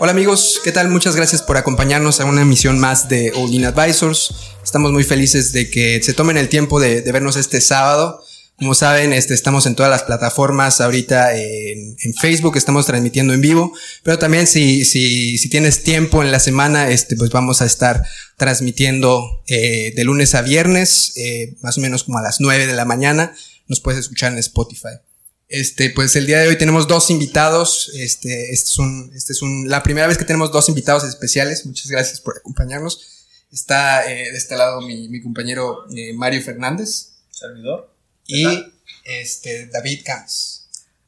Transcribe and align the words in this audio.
Hola 0.00 0.12
amigos, 0.12 0.60
¿qué 0.62 0.70
tal? 0.70 0.90
Muchas 0.90 1.16
gracias 1.16 1.42
por 1.42 1.56
acompañarnos 1.56 2.20
a 2.20 2.24
una 2.24 2.42
emisión 2.42 2.78
más 2.78 3.08
de 3.08 3.32
All 3.34 3.52
In 3.52 3.64
Advisors. 3.64 4.32
Estamos 4.62 4.92
muy 4.92 5.02
felices 5.02 5.50
de 5.50 5.68
que 5.68 6.00
se 6.00 6.14
tomen 6.14 6.36
el 6.36 6.48
tiempo 6.48 6.78
de, 6.78 7.00
vernos 7.10 7.34
este 7.34 7.60
sábado. 7.60 8.24
Como 8.58 8.76
saben, 8.76 9.12
este, 9.12 9.34
estamos 9.34 9.66
en 9.66 9.74
todas 9.74 9.90
las 9.90 10.04
plataformas 10.04 10.80
ahorita 10.80 11.34
en, 11.34 11.96
Facebook, 12.20 12.56
estamos 12.56 12.86
transmitiendo 12.86 13.34
en 13.34 13.40
vivo, 13.40 13.72
pero 14.04 14.20
también 14.20 14.46
si, 14.46 14.84
si, 14.84 15.48
tienes 15.48 15.82
tiempo 15.82 16.22
en 16.22 16.30
la 16.30 16.38
semana, 16.38 16.90
este, 16.90 17.16
pues 17.16 17.30
vamos 17.30 17.60
a 17.60 17.64
estar 17.64 18.04
transmitiendo 18.36 19.42
eh, 19.48 19.92
de 19.96 20.04
lunes 20.04 20.36
a 20.36 20.42
viernes, 20.42 21.12
eh, 21.16 21.56
más 21.60 21.76
o 21.76 21.80
menos 21.80 22.04
como 22.04 22.18
a 22.18 22.22
las 22.22 22.40
9 22.40 22.68
de 22.68 22.74
la 22.74 22.84
mañana. 22.84 23.34
Nos 23.66 23.80
puedes 23.80 23.98
escuchar 23.98 24.30
en 24.30 24.38
Spotify. 24.38 25.00
Este, 25.48 25.88
pues 25.90 26.14
el 26.14 26.26
día 26.26 26.40
de 26.40 26.48
hoy 26.48 26.58
tenemos 26.58 26.86
dos 26.86 27.10
invitados. 27.10 27.90
Este, 27.94 28.52
este 28.52 28.70
es 28.70 28.78
un, 28.78 29.10
este 29.14 29.32
es 29.32 29.42
un, 29.42 29.68
la 29.68 29.82
primera 29.82 30.06
vez 30.06 30.18
que 30.18 30.24
tenemos 30.24 30.52
dos 30.52 30.68
invitados 30.68 31.04
especiales. 31.04 31.64
Muchas 31.64 31.86
gracias 31.86 32.20
por 32.20 32.36
acompañarnos. 32.36 33.26
Está 33.50 34.10
eh, 34.12 34.30
de 34.30 34.36
este 34.36 34.56
lado 34.56 34.82
mi, 34.82 35.08
mi 35.08 35.22
compañero 35.22 35.86
eh, 35.96 36.12
Mario 36.12 36.42
Fernández. 36.42 37.12
Servidor. 37.30 37.90
Y 38.26 38.46
este, 39.04 39.66
David 39.68 40.02
Gámez. 40.04 40.66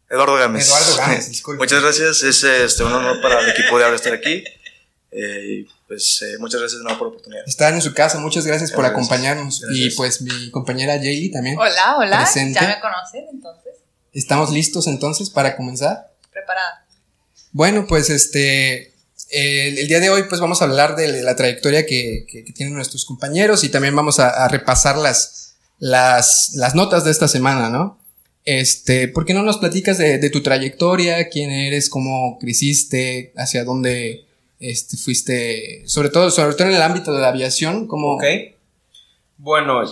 Eduardo 0.08 0.36
Gámez. 0.36 0.66
Eduardo 0.66 0.96
Gámez, 0.96 1.28
disculpe. 1.28 1.62
Muchas 1.62 1.82
gracias. 1.82 2.22
Es 2.22 2.42
este, 2.42 2.82
un 2.82 2.92
honor 2.92 3.20
para 3.20 3.40
el 3.40 3.50
equipo 3.50 3.78
de 3.78 3.84
ahora 3.84 3.96
estar 3.96 4.14
aquí. 4.14 4.42
Eh, 5.12 5.66
pues 5.86 6.22
eh, 6.22 6.36
muchas 6.38 6.60
gracias 6.60 6.78
de 6.78 6.84
nuevo 6.84 6.98
por 6.98 7.08
la 7.08 7.12
oportunidad. 7.14 7.42
Están 7.46 7.74
en 7.74 7.82
su 7.82 7.92
casa, 7.92 8.18
muchas 8.18 8.46
gracias 8.46 8.70
por 8.70 8.84
Gracias. 8.84 8.96
acompañarnos. 8.96 9.60
Gracias. 9.60 9.86
Y 9.86 9.90
pues 9.96 10.22
mi 10.22 10.50
compañera 10.50 10.94
Jaylee 10.94 11.30
también. 11.30 11.58
Hola, 11.58 11.98
hola. 11.98 12.22
Presente. 12.22 12.58
¿Ya 12.60 12.68
me 12.68 12.80
conocen 12.80 13.26
entonces? 13.32 13.69
¿Estamos 14.12 14.50
listos 14.50 14.86
entonces 14.86 15.30
para 15.30 15.56
comenzar? 15.56 16.12
Preparada. 16.32 16.86
Bueno, 17.52 17.86
pues 17.88 18.10
este, 18.10 18.92
el, 19.30 19.78
el 19.78 19.88
día 19.88 20.00
de 20.00 20.10
hoy 20.10 20.24
pues 20.28 20.40
vamos 20.40 20.62
a 20.62 20.64
hablar 20.64 20.96
de 20.96 21.22
la 21.22 21.36
trayectoria 21.36 21.86
que, 21.86 22.26
que- 22.28 22.44
que 22.44 22.52
tienen 22.52 22.74
nuestros 22.74 23.04
compañeros 23.04 23.64
y 23.64 23.68
también 23.68 23.94
vamos 23.96 24.18
a, 24.20 24.44
a 24.44 24.48
repasar 24.48 24.96
las, 24.98 25.56
las, 25.78 26.52
las 26.54 26.74
notas 26.74 27.04
de 27.04 27.10
esta 27.10 27.28
semana, 27.28 27.70
¿no? 27.70 27.98
Este, 28.44 29.06
¿por 29.08 29.26
qué 29.26 29.34
no 29.34 29.42
nos 29.42 29.58
platicas 29.58 29.98
de, 29.98 30.18
de 30.18 30.30
tu 30.30 30.42
trayectoria? 30.42 31.28
¿Quién 31.28 31.50
eres? 31.50 31.88
¿Cómo 31.90 32.38
creciste? 32.40 33.32
¿Hacia 33.36 33.64
dónde 33.64 34.24
este, 34.58 34.96
fuiste? 34.96 35.82
Sobre 35.86 36.08
todo, 36.08 36.30
sobre 36.30 36.54
todo 36.54 36.68
en 36.68 36.74
el 36.74 36.82
ámbito 36.82 37.12
de 37.12 37.20
la 37.20 37.28
aviación, 37.28 37.86
¿cómo? 37.86 38.14
Ok. 38.14 38.24
Bueno, 39.36 39.82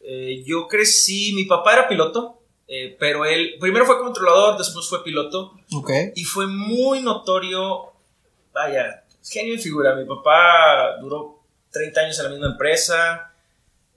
eh, 0.00 0.42
yo 0.44 0.66
crecí, 0.68 1.32
mi 1.34 1.44
papá 1.44 1.72
era 1.74 1.88
piloto, 1.88 2.41
eh, 2.74 2.96
pero 2.98 3.26
él 3.26 3.56
primero 3.60 3.84
fue 3.84 3.98
controlador, 3.98 4.56
después 4.56 4.86
fue 4.88 5.04
piloto 5.04 5.52
Ok. 5.74 5.90
y 6.14 6.24
fue 6.24 6.46
muy 6.46 7.02
notorio, 7.02 7.92
vaya, 8.54 9.04
genio 9.22 9.58
figura. 9.58 9.94
Mi 9.94 10.06
papá 10.06 10.96
duró 10.98 11.42
30 11.70 12.00
años 12.00 12.18
en 12.18 12.24
la 12.24 12.30
misma 12.30 12.46
empresa 12.46 13.30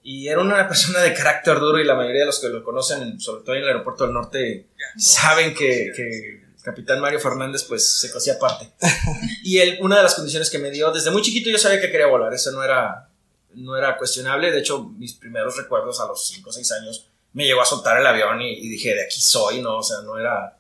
y 0.04 0.28
era 0.28 0.42
una 0.42 0.68
persona 0.68 1.00
de 1.00 1.14
carácter 1.14 1.58
duro 1.58 1.80
y 1.80 1.86
la 1.86 1.96
mayoría 1.96 2.20
de 2.22 2.26
los 2.26 2.40
que 2.42 2.50
lo 2.50 2.66
conocen, 2.66 3.18
sobre 3.18 3.46
todo 3.46 3.56
en 3.56 3.62
el 3.62 3.70
aeropuerto 3.70 4.04
del 4.04 4.12
norte, 4.12 4.68
saben 4.98 5.54
que, 5.56 5.94
que 5.96 6.44
capitán 6.62 7.00
Mario 7.00 7.22
Fernández 7.22 7.64
pues 7.64 7.88
se 7.88 8.12
cosía 8.12 8.34
aparte. 8.34 8.74
Y 9.46 9.60
él, 9.60 9.78
una 9.80 9.96
de 9.96 10.04
las 10.04 10.16
condiciones 10.16 10.50
que 10.50 10.60
me 10.60 10.70
dio, 10.70 10.92
desde 10.92 11.12
muy 11.12 11.22
chiquito 11.22 11.50
yo 11.50 11.58
sabía 11.58 11.80
que 11.80 11.92
quería 11.92 12.08
volar, 12.08 12.34
eso 12.34 12.52
no 12.52 12.62
era, 12.62 13.08
no 13.54 13.78
era 13.78 13.96
cuestionable, 13.98 14.52
de 14.52 14.60
hecho 14.60 14.84
mis 14.84 15.14
primeros 15.14 15.56
recuerdos 15.56 16.02
a 16.02 16.08
los 16.08 16.28
5 16.28 16.50
o 16.50 16.52
6 16.52 16.72
años 16.74 17.08
me 17.36 17.46
llegó 17.46 17.62
a 17.62 17.66
soltar 17.66 18.00
el 18.00 18.08
avión 18.08 18.42
y, 18.42 18.54
y 18.54 18.70
dije, 18.70 18.96
de 18.96 19.04
aquí 19.04 19.20
soy, 19.20 19.62
no, 19.62 19.78
o 19.78 19.84
sea, 19.84 19.98
no 20.04 20.18
era, 20.18 20.58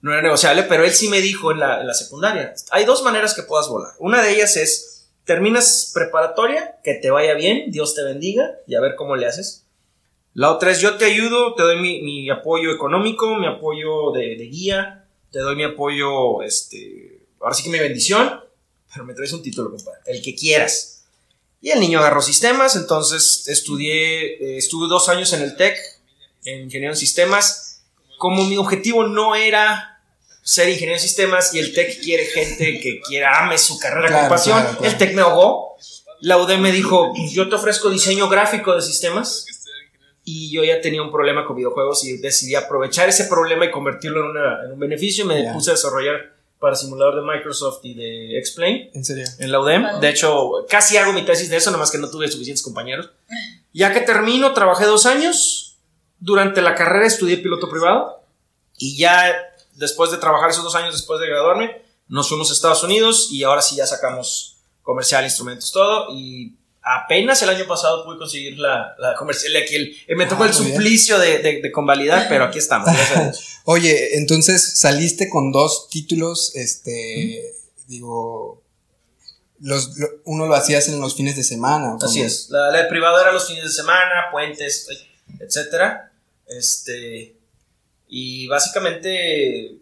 no 0.00 0.12
era 0.12 0.20
negociable, 0.20 0.64
pero 0.64 0.84
él 0.84 0.92
sí 0.92 1.08
me 1.08 1.20
dijo 1.20 1.52
en 1.52 1.60
la, 1.60 1.80
en 1.80 1.86
la 1.86 1.94
secundaria, 1.94 2.52
hay 2.70 2.84
dos 2.84 3.02
maneras 3.02 3.34
que 3.34 3.44
puedas 3.44 3.68
volar, 3.68 3.92
una 4.00 4.20
de 4.20 4.34
ellas 4.34 4.56
es, 4.56 5.06
terminas 5.24 5.92
preparatoria, 5.94 6.76
que 6.82 6.94
te 6.94 7.10
vaya 7.10 7.34
bien, 7.34 7.70
Dios 7.70 7.94
te 7.94 8.02
bendiga 8.02 8.50
y 8.66 8.74
a 8.74 8.80
ver 8.80 8.96
cómo 8.96 9.14
le 9.14 9.26
haces. 9.26 9.64
La 10.34 10.50
otra 10.52 10.70
es, 10.70 10.80
yo 10.80 10.96
te 10.96 11.04
ayudo, 11.04 11.54
te 11.54 11.62
doy 11.62 11.80
mi, 11.80 12.02
mi 12.02 12.30
apoyo 12.30 12.72
económico, 12.72 13.36
mi 13.36 13.46
apoyo 13.46 14.10
de, 14.12 14.36
de 14.36 14.44
guía, 14.46 15.06
te 15.30 15.38
doy 15.38 15.54
mi 15.54 15.64
apoyo, 15.64 16.42
este, 16.42 17.26
ahora 17.40 17.54
sí 17.54 17.62
que 17.62 17.70
mi 17.70 17.78
bendición, 17.78 18.40
pero 18.92 19.04
me 19.04 19.14
traes 19.14 19.32
un 19.32 19.42
título, 19.42 19.70
compadre, 19.70 20.00
el 20.06 20.22
que 20.22 20.34
quieras. 20.34 21.04
Y 21.60 21.70
el 21.70 21.80
niño 21.80 21.98
agarró 21.98 22.22
sistemas, 22.22 22.74
entonces 22.76 23.46
estudié, 23.48 24.34
eh, 24.34 24.58
estuve 24.58 24.88
dos 24.88 25.08
años 25.08 25.32
en 25.32 25.42
el 25.42 25.56
TEC, 25.56 25.76
en 26.54 26.62
ingeniero 26.64 26.92
en 26.94 26.98
sistemas. 26.98 27.82
Como 28.18 28.44
mi 28.44 28.56
objetivo 28.56 29.04
no 29.04 29.34
era 29.36 30.00
ser 30.42 30.68
ingeniero 30.68 30.94
en 30.94 31.00
sistemas 31.00 31.52
y 31.54 31.58
el 31.58 31.72
TEC 31.74 32.00
quiere 32.02 32.24
gente 32.26 32.80
que 32.80 33.00
quiera, 33.00 33.44
ame 33.44 33.58
su 33.58 33.78
carrera 33.78 34.08
Claro, 34.08 34.22
con 34.22 34.28
pasión, 34.36 34.58
claro, 34.60 34.78
claro. 34.78 34.92
el 34.92 34.98
TEC 34.98 35.14
me 35.14 35.22
ahogó. 35.22 35.76
La 36.20 36.36
UD 36.38 36.58
me 36.58 36.72
dijo, 36.72 37.12
yo 37.30 37.48
te 37.48 37.54
ofrezco 37.54 37.90
diseño 37.90 38.28
gráfico 38.28 38.74
de 38.74 38.82
sistemas. 38.82 39.44
Y 40.24 40.50
yo 40.50 40.62
ya 40.62 40.80
tenía 40.82 41.00
un 41.00 41.10
problema 41.10 41.46
con 41.46 41.56
videojuegos 41.56 42.04
y 42.04 42.18
decidí 42.18 42.54
aprovechar 42.54 43.08
ese 43.08 43.24
problema 43.24 43.64
y 43.64 43.70
convertirlo 43.70 44.20
en, 44.24 44.30
una- 44.30 44.64
en 44.64 44.72
un 44.72 44.78
beneficio. 44.78 45.24
Me 45.24 45.42
Ya. 45.42 45.52
puse 45.54 45.70
a 45.70 45.74
desarrollar 45.74 46.34
para 46.58 46.74
simulador 46.74 47.14
de 47.16 47.22
Microsoft 47.22 47.78
y 47.84 47.94
de 47.94 48.36
Explain 48.38 48.90
En 48.92 49.04
serio. 49.04 49.24
en 49.38 49.52
la 49.52 49.60
UDEM. 49.60 49.82
Vale. 49.84 50.00
De 50.00 50.08
hecho, 50.10 50.50
casi 50.68 50.96
hago 50.98 51.12
mi 51.14 51.24
tesis 51.24 51.48
de 51.48 51.56
eso, 51.56 51.70
nada 51.70 51.78
más 51.80 51.90
que 51.90 51.96
no 51.98 52.10
tuve 52.10 52.28
suficientes 52.30 52.62
compañeros. 52.62 53.10
Ya 53.72 53.92
que 53.94 54.00
termino, 54.00 54.52
trabajé 54.52 54.84
dos 54.84 55.06
años. 55.06 55.67
Durante 56.20 56.60
la 56.62 56.74
carrera 56.74 57.06
estudié 57.06 57.36
piloto 57.38 57.68
privado. 57.70 58.22
Y 58.76 58.96
ya 58.96 59.32
después 59.74 60.10
de 60.10 60.18
trabajar 60.18 60.50
esos 60.50 60.64
dos 60.64 60.74
años, 60.74 60.94
después 60.94 61.20
de 61.20 61.26
graduarme, 61.28 61.82
nos 62.08 62.28
fuimos 62.28 62.50
a 62.50 62.52
Estados 62.54 62.82
Unidos 62.84 63.28
y 63.30 63.42
ahora 63.44 63.60
sí 63.62 63.76
ya 63.76 63.86
sacamos 63.86 64.56
comercial, 64.82 65.24
instrumentos, 65.24 65.70
todo. 65.72 66.06
Y 66.14 66.54
apenas 66.82 67.42
el 67.42 67.50
año 67.50 67.66
pasado 67.66 68.04
pude 68.04 68.18
conseguir 68.18 68.58
la, 68.58 68.94
la 68.98 69.14
comercial 69.14 69.54
aquí. 69.56 69.74
El- 69.74 69.96
eh, 70.06 70.14
me 70.16 70.26
tocó 70.26 70.44
Ah, 70.44 70.46
el 70.46 70.54
suplicio 70.54 71.18
de, 71.18 71.38
de- 71.38 71.60
de 71.60 71.72
convalidar, 71.72 72.26
pero 72.28 72.44
aquí 72.44 72.58
estamos. 72.58 72.88
Oye, 73.64 74.16
entonces 74.16 74.78
saliste 74.78 75.28
con 75.28 75.52
dos 75.52 75.88
títulos, 75.90 76.52
este, 76.54 77.52
digo, 77.86 78.62
los, 79.60 79.96
lo- 79.98 80.08
uno 80.24 80.46
lo 80.46 80.54
hacías 80.54 80.88
en 80.88 81.00
los 81.00 81.14
fines 81.14 81.36
de 81.36 81.42
semana. 81.44 81.94
¿o 81.94 82.04
Así 82.04 82.22
es. 82.22 82.48
La, 82.50 82.70
la 82.70 82.82
de 82.84 82.88
privado 82.88 83.20
era 83.20 83.32
los 83.32 83.46
fines 83.46 83.64
de 83.64 83.70
semana, 83.70 84.28
puentes, 84.30 84.88
etcétera. 85.40 86.07
Este. 86.48 87.36
Y 88.08 88.46
básicamente, 88.48 89.76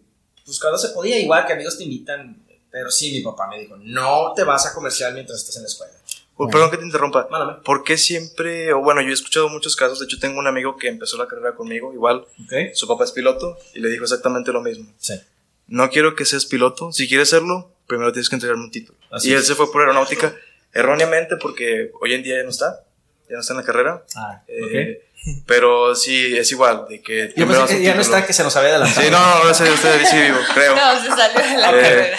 pues 0.45 0.59
cuando 0.59 0.77
se 0.77 0.89
podía, 0.89 1.17
igual 1.19 1.45
que 1.45 1.53
amigos 1.53 1.77
te 1.77 1.83
invitan. 1.83 2.43
Pero 2.69 2.91
sí, 2.91 3.11
mi 3.11 3.21
papá 3.21 3.47
me 3.47 3.59
dijo: 3.59 3.77
No 3.77 4.33
te 4.35 4.43
vas 4.43 4.65
a 4.67 4.73
comercial 4.73 5.13
mientras 5.13 5.39
estás 5.39 5.55
en 5.57 5.63
la 5.63 5.67
escuela. 5.67 5.93
Uy, 6.35 6.49
Perdón 6.51 6.69
que 6.69 6.77
te 6.77 6.85
interrumpa. 6.85 7.27
Mándame. 7.31 7.61
¿Por 7.63 7.83
qué 7.83 7.97
siempre, 7.97 8.71
o 8.73 8.81
bueno, 8.81 9.01
yo 9.01 9.09
he 9.09 9.13
escuchado 9.13 9.49
muchos 9.49 9.75
casos, 9.75 9.99
de 9.99 10.05
hecho 10.05 10.19
tengo 10.19 10.37
un 10.37 10.45
amigo 10.45 10.77
que 10.77 10.87
empezó 10.87 11.17
la 11.17 11.27
carrera 11.27 11.55
conmigo, 11.55 11.93
igual, 11.93 12.25
su 12.73 12.87
papá 12.87 13.05
es 13.05 13.11
piloto, 13.11 13.57
y 13.73 13.79
le 13.79 13.89
dijo 13.89 14.03
exactamente 14.03 14.51
lo 14.51 14.61
mismo. 14.61 14.93
Sí. 14.99 15.19
No 15.65 15.89
quiero 15.89 16.15
que 16.15 16.25
seas 16.25 16.45
piloto, 16.45 16.91
si 16.93 17.07
quieres 17.07 17.29
serlo, 17.29 17.71
primero 17.87 18.11
tienes 18.11 18.29
que 18.29 18.35
entregarme 18.35 18.65
un 18.65 18.71
título. 18.71 18.99
Así 19.09 19.29
y 19.29 19.33
él 19.33 19.39
es. 19.39 19.47
se 19.47 19.55
fue 19.55 19.71
por 19.71 19.81
aeronáutica, 19.81 20.35
erróneamente, 20.73 21.37
porque 21.37 21.89
hoy 21.99 22.13
en 22.13 22.21
día 22.21 22.37
ya 22.37 22.43
no 22.43 22.49
está, 22.51 22.83
ya 23.27 23.35
no 23.35 23.41
está 23.41 23.53
en 23.53 23.57
la 23.57 23.65
carrera. 23.65 24.05
Ah, 24.15 24.43
Eh, 24.47 25.06
Pero 25.45 25.95
sí, 25.95 26.37
es 26.37 26.51
igual, 26.51 26.85
de 26.89 27.01
que... 27.01 27.33
Yo 27.35 27.47
pensé 27.47 27.77
que 27.77 27.83
ya 27.83 27.95
no 27.95 28.01
está, 28.01 28.25
que 28.25 28.33
se 28.33 28.43
nos 28.43 28.55
había 28.55 28.69
adelantado. 28.71 29.01
Sí, 29.05 29.11
no, 29.11 29.19
no, 29.19 29.25
ahora 29.25 29.53
sí, 29.53 29.63
usted 29.63 30.05
sí 30.09 30.17
vivo, 30.17 30.37
creo. 30.53 30.75
No, 30.75 31.01
se 31.01 31.07
salió 31.09 31.39
de 31.41 31.57
la 31.57 31.69
Eh, 31.69 31.81
carrera. 31.81 32.17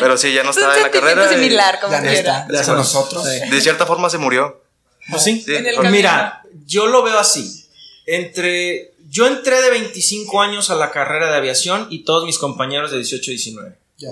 Pero 0.00 0.16
sí, 0.18 0.32
ya 0.34 0.42
no 0.42 0.50
Es 0.50 0.56
un 0.58 0.62
está 0.64 0.76
en 0.76 0.82
la 0.82 0.90
carrera. 0.90 1.26
y 1.26 1.34
similar, 1.34 1.80
como 1.80 1.92
Ya 1.92 2.02
quiera. 2.02 2.46
con 2.66 2.76
nosotros. 2.76 3.24
Sí. 3.28 3.48
De 3.50 3.60
cierta 3.60 3.86
forma 3.86 4.10
se 4.10 4.18
murió. 4.18 4.62
Pues 5.10 5.22
sí. 5.22 5.44
Pues 5.76 5.90
mira, 5.90 6.42
yo 6.66 6.86
lo 6.86 7.02
veo 7.02 7.18
así. 7.18 7.66
Entre. 8.06 8.92
Yo 9.08 9.26
entré 9.26 9.60
de 9.60 9.70
25 9.70 10.40
años 10.40 10.70
a 10.70 10.74
la 10.74 10.90
carrera 10.90 11.30
de 11.30 11.36
aviación 11.36 11.86
y 11.90 12.04
todos 12.04 12.24
mis 12.24 12.38
compañeros 12.38 12.90
de 12.90 12.96
18 12.98 13.30
y 13.30 13.34
19. 13.34 13.76
Ya. 13.98 14.08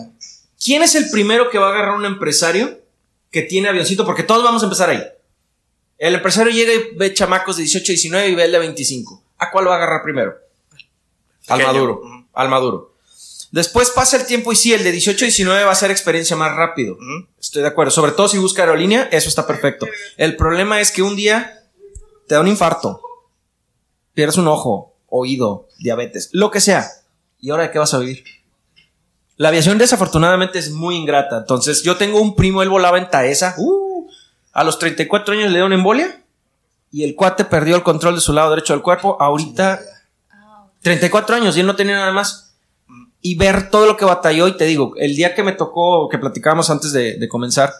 ¿Quién 0.63 0.83
es 0.83 0.95
el 0.95 1.09
primero 1.11 1.49
que 1.49 1.59
va 1.59 1.69
a 1.69 1.71
agarrar 1.71 1.95
un 1.95 2.05
empresario 2.05 2.79
que 3.31 3.43
tiene 3.43 3.69
avioncito? 3.71 4.05
Porque 4.05 4.25
todos 4.25 4.43
vamos 4.45 4.63
a 4.63 4.67
empezar 4.67 4.91
ahí. 4.91 5.03
El 6.01 6.15
empresario 6.15 6.51
llega 6.51 6.73
y 6.73 6.97
ve 6.97 7.13
chamacos 7.13 7.59
de 7.59 7.65
18 7.65 7.93
y 7.93 7.95
19 7.95 8.29
y 8.31 8.35
ve 8.35 8.45
el 8.45 8.53
de 8.53 8.59
25. 8.59 9.23
¿A 9.37 9.51
cuál 9.51 9.69
va 9.69 9.75
a 9.75 9.77
agarrar 9.77 10.03
primero? 10.03 10.35
Al 11.47 11.63
maduro. 11.63 12.01
Al 12.33 12.49
maduro. 12.49 12.95
Después 13.53 13.91
pasa 13.91 14.17
el 14.17 14.27
tiempo 14.27 14.51
y 14.51 14.57
sí, 14.57 14.73
el 14.73 14.83
de 14.83 14.93
18 14.93 15.27
19 15.27 15.63
va 15.63 15.73
a 15.73 15.75
ser 15.75 15.91
experiencia 15.91 16.37
más 16.37 16.57
rápido. 16.57 16.97
Estoy 17.39 17.61
de 17.61 17.69
acuerdo. 17.69 17.91
Sobre 17.91 18.13
todo 18.13 18.29
si 18.29 18.39
busca 18.39 18.63
aerolínea, 18.63 19.11
eso 19.13 19.29
está 19.29 19.47
perfecto. 19.47 19.87
El 20.17 20.37
problema 20.37 20.81
es 20.81 20.91
que 20.91 21.03
un 21.03 21.17
día 21.17 21.65
te 22.27 22.35
da 22.35 22.41
un 22.41 22.49
infarto, 22.49 23.03
pierdes 24.15 24.39
un 24.39 24.49
ojo, 24.49 24.97
oído, 25.07 25.69
diabetes, 25.81 26.31
lo 26.33 26.51
que 26.51 26.61
sea. 26.61 26.89
¿Y 27.41 27.51
ahora 27.51 27.65
de 27.65 27.73
qué 27.73 27.79
vas 27.79 27.93
a 27.93 27.99
vivir? 27.99 28.25
La 29.37 29.49
aviación 29.49 29.77
desafortunadamente 29.77 30.59
es 30.59 30.71
muy 30.71 30.97
ingrata. 30.97 31.39
Entonces, 31.39 31.83
yo 31.83 31.97
tengo 31.99 32.23
un 32.23 32.37
primo, 32.37 32.63
él 32.63 32.71
volaba 32.71 32.97
en 32.97 33.11
Taesa. 33.11 33.55
uh, 33.59 33.80
a 34.53 34.65
los 34.65 34.79
34 34.79 35.35
años 35.35 35.51
le 35.51 35.59
dio 35.59 35.67
una 35.67 35.75
embolia 35.77 36.23
y 36.91 37.05
el 37.05 37.15
cuate 37.15 37.45
perdió 37.45 37.77
el 37.77 37.83
control 37.83 38.17
de 38.17 38.21
su 38.21 38.33
lado 38.33 38.51
derecho 38.51 38.73
del 38.73 38.83
cuerpo. 38.83 39.17
Ahorita, 39.21 39.81
34 40.83 41.37
años 41.37 41.57
y 41.57 41.61
él 41.61 41.67
no 41.67 41.77
tenía 41.77 41.97
nada 41.97 42.13
más. 42.13 42.55
Y 43.23 43.35
ver 43.37 43.69
todo 43.71 43.85
lo 43.87 43.97
que 43.99 44.07
batalló, 44.07 44.49
y 44.49 44.57
te 44.57 44.65
digo, 44.65 44.95
el 44.97 45.15
día 45.15 45.35
que 45.35 45.43
me 45.43 45.53
tocó, 45.53 46.09
que 46.09 46.17
platicábamos 46.17 46.71
antes 46.71 46.93
de, 46.93 47.19
de 47.19 47.29
comenzar, 47.29 47.71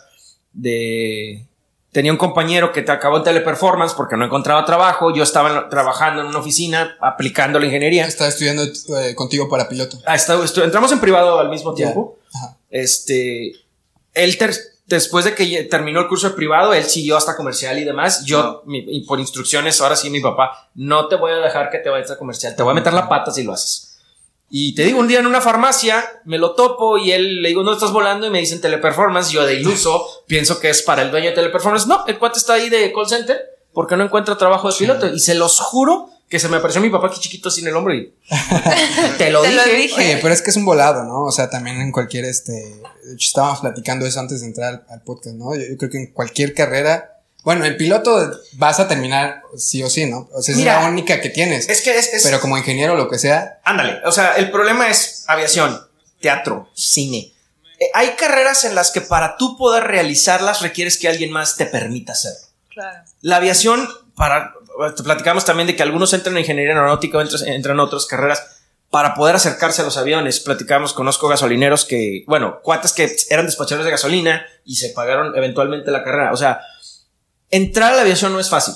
de. 0.53 1.47
Tenía 1.91 2.11
un 2.13 2.17
compañero 2.17 2.71
que 2.71 2.83
te 2.83 2.91
acabó 2.93 3.17
en 3.17 3.23
teleperformance 3.23 3.93
porque 3.95 4.15
no 4.15 4.23
encontraba 4.23 4.63
trabajo. 4.63 5.13
Yo 5.13 5.23
estaba 5.23 5.67
trabajando 5.67 6.21
en 6.21 6.27
una 6.27 6.37
oficina 6.39 6.95
aplicando 7.01 7.59
la 7.59 7.65
ingeniería. 7.65 8.05
Estaba 8.05 8.29
estudiando 8.29 8.63
eh, 8.63 9.13
contigo 9.13 9.49
para 9.49 9.67
piloto. 9.67 9.97
Ah, 10.05 10.15
está- 10.15 10.37
estu- 10.37 10.63
entramos 10.63 10.89
en 10.93 10.99
privado 11.01 11.37
al 11.39 11.49
mismo 11.49 11.73
tiempo. 11.73 12.17
Este, 12.69 13.51
él 14.13 14.37
ter- 14.37 14.55
después 14.95 15.25
de 15.25 15.35
que 15.35 15.63
terminó 15.63 15.99
el 16.01 16.07
curso 16.07 16.29
de 16.29 16.35
privado, 16.35 16.73
él 16.73 16.83
siguió 16.83 17.17
hasta 17.17 17.35
comercial 17.35 17.77
y 17.79 17.83
demás. 17.83 18.23
Yo, 18.25 18.63
mi- 18.65 18.85
y 18.87 19.05
por 19.05 19.19
instrucciones, 19.19 19.79
ahora 19.81 19.95
sí, 19.95 20.09
mi 20.09 20.19
papá, 20.21 20.69
no 20.75 21.07
te 21.07 21.15
voy 21.15 21.31
a 21.31 21.35
dejar 21.37 21.69
que 21.69 21.79
te 21.79 21.89
vayas 21.89 22.11
a 22.11 22.17
comercial, 22.17 22.55
te 22.55 22.63
voy 22.63 22.71
a 22.71 22.75
meter 22.75 22.93
la 22.93 23.07
pata 23.09 23.31
si 23.31 23.43
lo 23.43 23.53
haces. 23.53 23.87
Y 24.53 24.75
te 24.75 24.83
digo, 24.83 24.99
un 24.99 25.07
día 25.07 25.19
en 25.19 25.27
una 25.27 25.39
farmacia 25.39 26.03
me 26.25 26.37
lo 26.37 26.55
topo 26.55 26.97
y 26.97 27.11
él 27.13 27.41
le 27.41 27.49
digo, 27.49 27.63
no 27.63 27.71
estás 27.71 27.91
volando 27.93 28.27
y 28.27 28.29
me 28.29 28.39
dicen 28.39 28.59
teleperformance. 28.59 29.31
Yo 29.31 29.45
de 29.45 29.55
iluso 29.55 30.05
pienso 30.27 30.59
que 30.59 30.69
es 30.69 30.81
para 30.81 31.01
el 31.03 31.09
dueño 31.11 31.29
de 31.29 31.35
teleperformance. 31.35 31.87
No, 31.87 32.03
el 32.07 32.19
cuate 32.19 32.37
está 32.37 32.53
ahí 32.53 32.69
de 32.69 32.91
call 32.91 33.07
center 33.07 33.41
porque 33.73 33.95
no 33.95 34.03
encuentra 34.03 34.37
trabajo 34.37 34.69
de 34.69 34.77
piloto. 34.77 35.07
Y 35.07 35.19
se 35.21 35.35
los 35.35 35.57
juro 35.59 36.09
que 36.31 36.39
se 36.39 36.47
me 36.47 36.57
apareció 36.57 36.81
mi 36.81 36.89
papá 36.89 37.07
aquí 37.07 37.19
chiquito 37.19 37.51
sin 37.51 37.67
el 37.67 37.75
hombro 37.75 37.93
y 37.93 38.11
te 39.17 39.29
lo 39.29 39.41
Te 39.41 39.49
dije. 39.49 39.65
lo 39.67 39.73
dije. 39.75 39.95
Oye, 39.95 40.19
pero 40.21 40.33
es 40.33 40.41
que 40.41 40.49
es 40.49 40.55
un 40.55 40.65
volado, 40.65 41.03
¿no? 41.03 41.25
O 41.25 41.31
sea, 41.31 41.49
también 41.49 41.79
en 41.81 41.91
cualquier, 41.91 42.25
este, 42.25 42.53
de 42.53 43.13
hecho 43.13 43.27
estábamos 43.27 43.59
platicando 43.59 44.05
eso 44.05 44.19
antes 44.19 44.39
de 44.41 44.47
entrar 44.47 44.69
al, 44.69 44.85
al 44.89 45.01
podcast, 45.01 45.35
¿no? 45.35 45.53
Yo, 45.55 45.61
yo 45.69 45.77
creo 45.77 45.91
que 45.91 45.97
en 45.97 46.07
cualquier 46.13 46.53
carrera, 46.53 47.19
bueno, 47.43 47.65
en 47.65 47.75
piloto 47.75 48.31
vas 48.53 48.79
a 48.79 48.87
terminar 48.87 49.41
sí 49.57 49.83
o 49.83 49.89
sí, 49.89 50.05
¿no? 50.05 50.29
O 50.33 50.41
sea, 50.41 50.53
es 50.53 50.57
Mira, 50.59 50.81
la 50.81 50.87
única 50.87 51.19
que 51.19 51.29
tienes. 51.29 51.67
Es 51.69 51.81
que 51.81 51.97
es, 51.97 52.13
es- 52.13 52.23
pero 52.23 52.39
como 52.39 52.57
ingeniero 52.57 52.93
o 52.93 52.95
lo 52.97 53.09
que 53.09 53.19
sea, 53.19 53.59
Ándale, 53.65 53.99
o 54.05 54.11
sea, 54.13 54.35
el 54.37 54.49
problema 54.51 54.89
es 54.89 55.25
aviación, 55.27 55.79
teatro, 56.21 56.69
cine. 56.73 57.33
Eh, 57.79 57.87
hay 57.93 58.11
carreras 58.11 58.63
en 58.63 58.73
las 58.75 58.91
que 58.91 59.01
para 59.01 59.35
tú 59.37 59.57
poder 59.57 59.83
realizarlas 59.83 60.61
requieres 60.61 60.97
que 60.97 61.09
alguien 61.09 61.31
más 61.31 61.57
te 61.57 61.65
permita 61.65 62.13
hacerlo. 62.13 62.47
Claro. 62.69 63.03
La 63.21 63.35
aviación, 63.37 63.85
para 64.15 64.53
platicamos 65.03 65.45
también 65.45 65.67
de 65.67 65.75
que 65.75 65.83
algunos 65.83 66.13
entran 66.13 66.35
en 66.35 66.41
ingeniería 66.41 66.73
aeronáutica 66.73 67.17
o 67.17 67.21
entras- 67.21 67.43
entran 67.45 67.75
en 67.75 67.79
otras 67.81 68.05
carreras 68.05 68.43
para 68.89 69.13
poder 69.15 69.35
acercarse 69.35 69.81
a 69.81 69.85
los 69.85 69.97
aviones. 69.97 70.39
Platicamos, 70.41 70.93
conozco 70.93 71.27
gasolineros 71.29 71.85
que, 71.85 72.23
bueno, 72.27 72.59
cuates 72.61 72.91
que 72.91 73.09
eran 73.29 73.45
despachadores 73.45 73.85
de 73.85 73.91
gasolina 73.91 74.45
y 74.65 74.75
se 74.75 74.89
pagaron 74.89 75.35
eventualmente 75.35 75.91
la 75.91 76.03
carrera. 76.03 76.33
O 76.33 76.37
sea, 76.37 76.59
entrar 77.49 77.93
a 77.93 77.95
la 77.95 78.01
aviación 78.01 78.33
no 78.33 78.39
es 78.39 78.49
fácil. 78.49 78.73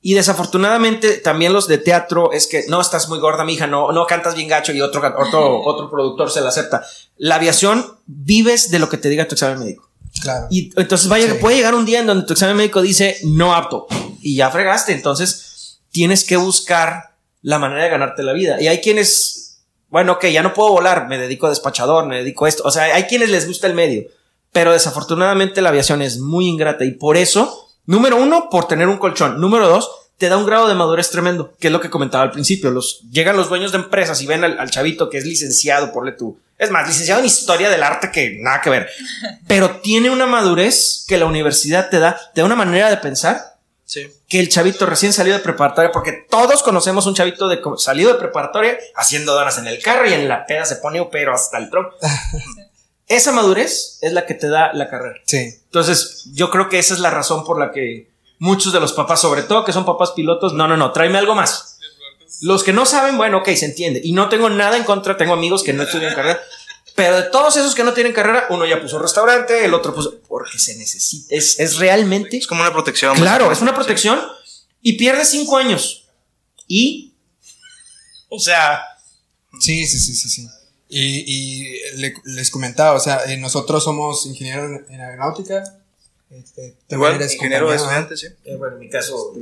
Y 0.00 0.14
desafortunadamente 0.14 1.14
también 1.18 1.52
los 1.52 1.66
de 1.66 1.78
teatro 1.78 2.32
es 2.32 2.46
que 2.46 2.64
no 2.68 2.80
estás 2.80 3.08
muy 3.08 3.18
gorda, 3.18 3.44
mija, 3.44 3.66
no, 3.66 3.90
no 3.92 4.06
cantas 4.06 4.34
bien 4.36 4.48
gacho 4.48 4.72
y 4.72 4.80
otro, 4.80 5.02
otro, 5.18 5.60
otro 5.62 5.90
productor 5.90 6.30
se 6.30 6.40
la 6.40 6.48
acepta. 6.50 6.84
La 7.16 7.34
aviación 7.34 7.84
vives 8.06 8.70
de 8.70 8.78
lo 8.78 8.88
que 8.88 8.96
te 8.96 9.08
diga 9.08 9.26
tu 9.26 9.34
examen 9.34 9.58
médico. 9.58 9.88
claro. 10.22 10.46
Y 10.50 10.72
entonces 10.80 11.08
vaya, 11.08 11.26
Sí. 11.26 11.38
puede 11.40 11.56
llegar 11.56 11.74
un 11.74 11.84
día 11.84 11.98
en 12.00 12.06
donde 12.06 12.26
tu 12.26 12.32
examen 12.32 12.56
médico 12.56 12.80
dice 12.80 13.18
no 13.24 13.54
apto 13.54 13.86
y 14.20 14.36
ya 14.36 14.50
fregaste. 14.50 14.92
Entonces 14.92 15.80
tienes 15.90 16.24
que 16.24 16.36
buscar 16.36 17.16
la 17.42 17.58
manera 17.58 17.84
de 17.84 17.90
ganarte 17.90 18.22
la 18.22 18.32
vida. 18.32 18.60
Y 18.60 18.68
hay 18.68 18.78
quienes, 18.80 19.62
bueno, 19.88 20.12
ok, 20.12 20.26
ya 20.26 20.42
no 20.42 20.54
puedo 20.54 20.72
volar, 20.72 21.08
me 21.08 21.18
dedico 21.18 21.46
a 21.46 21.50
despachador, 21.50 22.06
me 22.06 22.18
dedico 22.18 22.44
a 22.44 22.48
esto. 22.48 22.62
O 22.64 22.70
sea, 22.70 22.94
hay 22.94 23.04
quienes 23.04 23.30
les 23.30 23.46
gusta 23.46 23.66
el 23.66 23.74
medio, 23.74 24.04
pero 24.52 24.72
desafortunadamente 24.72 25.62
la 25.62 25.70
aviación 25.70 26.02
es 26.02 26.18
muy 26.18 26.46
ingrata 26.46 26.84
y 26.84 26.92
por 26.92 27.16
eso, 27.16 27.70
número 27.86 28.16
uno, 28.16 28.48
por 28.50 28.68
tener 28.68 28.88
un 28.88 28.98
colchón. 28.98 29.40
Número 29.40 29.68
dos, 29.68 29.90
te 30.16 30.28
da 30.28 30.36
un 30.36 30.46
grado 30.46 30.68
de 30.68 30.74
madurez 30.74 31.10
tremendo, 31.10 31.54
que 31.60 31.68
es 31.68 31.72
lo 31.72 31.80
que 31.80 31.90
comentaba 31.90 32.24
al 32.24 32.32
principio. 32.32 32.70
Los, 32.70 33.02
llegan 33.10 33.36
los 33.36 33.48
dueños 33.48 33.72
de 33.72 33.78
empresas 33.78 34.20
y 34.20 34.26
ven 34.26 34.44
al, 34.44 34.58
al 34.58 34.70
chavito 34.70 35.08
que 35.08 35.18
es 35.18 35.24
licenciado, 35.24 35.92
porle 35.92 36.12
tú. 36.12 36.38
Es 36.58 36.72
más, 36.72 36.88
licenciado 36.88 37.20
en 37.20 37.26
historia 37.26 37.70
del 37.70 37.84
arte 37.84 38.10
que 38.10 38.36
nada 38.40 38.60
que 38.60 38.70
ver. 38.70 38.88
Pero 39.46 39.76
tiene 39.76 40.10
una 40.10 40.26
madurez 40.26 41.04
que 41.06 41.18
la 41.18 41.26
universidad 41.26 41.88
te 41.88 42.00
da, 42.00 42.18
te 42.34 42.40
da 42.40 42.46
una 42.46 42.56
manera 42.56 42.90
de 42.90 42.96
pensar 42.96 43.47
Sí. 43.88 44.06
que 44.28 44.38
el 44.38 44.50
chavito 44.50 44.84
recién 44.84 45.14
salido 45.14 45.38
de 45.38 45.42
preparatoria, 45.42 45.90
porque 45.90 46.12
todos 46.12 46.62
conocemos 46.62 47.06
un 47.06 47.14
chavito 47.14 47.48
de 47.48 47.58
salido 47.78 48.12
de 48.12 48.18
preparatoria 48.18 48.78
haciendo 48.94 49.32
donas 49.32 49.56
en 49.56 49.66
el 49.66 49.82
carro 49.82 50.06
y 50.06 50.12
en 50.12 50.28
la 50.28 50.44
peda 50.44 50.66
se 50.66 50.76
pone 50.76 51.02
pero 51.10 51.32
hasta 51.32 51.56
el 51.56 51.70
tronco. 51.70 51.96
Esa 53.06 53.32
madurez 53.32 53.98
es 54.02 54.12
la 54.12 54.26
que 54.26 54.34
te 54.34 54.50
da 54.50 54.74
la 54.74 54.90
carrera. 54.90 55.18
Sí. 55.24 55.38
Entonces, 55.38 56.24
yo 56.34 56.50
creo 56.50 56.68
que 56.68 56.78
esa 56.78 56.92
es 56.92 57.00
la 57.00 57.08
razón 57.08 57.42
por 57.46 57.58
la 57.58 57.72
que 57.72 58.10
muchos 58.38 58.74
de 58.74 58.80
los 58.80 58.92
papás, 58.92 59.22
sobre 59.22 59.42
todo 59.42 59.64
que 59.64 59.72
son 59.72 59.86
papás 59.86 60.10
pilotos, 60.10 60.52
no, 60.52 60.68
no, 60.68 60.76
no, 60.76 60.92
tráeme 60.92 61.16
algo 61.16 61.34
más. 61.34 61.78
Los 62.42 62.62
que 62.62 62.74
no 62.74 62.84
saben, 62.84 63.16
bueno, 63.16 63.38
ok, 63.38 63.48
se 63.54 63.64
entiende. 63.64 64.02
Y 64.04 64.12
no 64.12 64.28
tengo 64.28 64.50
nada 64.50 64.76
en 64.76 64.84
contra, 64.84 65.16
tengo 65.16 65.32
amigos 65.32 65.62
que 65.62 65.72
no 65.72 65.84
estudian 65.84 66.14
carrera. 66.14 66.38
Pero 66.98 67.16
de 67.16 67.22
todos 67.30 67.56
esos 67.56 67.76
que 67.76 67.84
no 67.84 67.94
tienen 67.94 68.12
carrera, 68.12 68.46
uno 68.50 68.66
ya 68.66 68.82
puso 68.82 68.98
restaurante, 68.98 69.64
el 69.64 69.72
otro 69.72 69.94
puso. 69.94 70.20
Porque 70.26 70.58
se 70.58 70.74
necesita. 70.76 71.32
Es, 71.34 71.60
es 71.60 71.76
realmente. 71.76 72.36
Es 72.36 72.46
como 72.48 72.60
una 72.62 72.72
protección. 72.72 73.14
Claro, 73.16 73.52
es 73.52 73.60
una 73.60 73.70
Sí. 73.70 73.76
protección. 73.76 74.20
Y 74.82 74.94
pierdes 74.94 75.28
cinco 75.30 75.56
años. 75.58 76.08
Y. 76.66 77.14
O 78.28 78.40
sea. 78.40 78.82
Sí, 79.60 79.86
sí, 79.86 80.00
sí, 80.00 80.12
sí, 80.14 80.28
sí. 80.28 80.48
Y, 80.88 81.22
y 81.26 81.96
le- 81.98 82.14
les 82.24 82.50
comentaba, 82.50 82.96
o 82.96 83.00
sea, 83.00 83.24
eh, 83.26 83.36
nosotros 83.36 83.84
somos 83.84 84.26
ingenieros 84.26 84.82
en, 84.88 85.00
aeronáutica. 85.00 85.62
Este, 86.30 86.76
Igual, 86.90 87.14
eres 87.14 87.34
ingeniero 87.34 87.72
estudiante, 87.72 88.16
sí. 88.16 88.26
eh, 88.44 88.56
bueno, 88.56 88.74
en 88.74 88.80
mi 88.80 88.90
caso. 88.90 89.34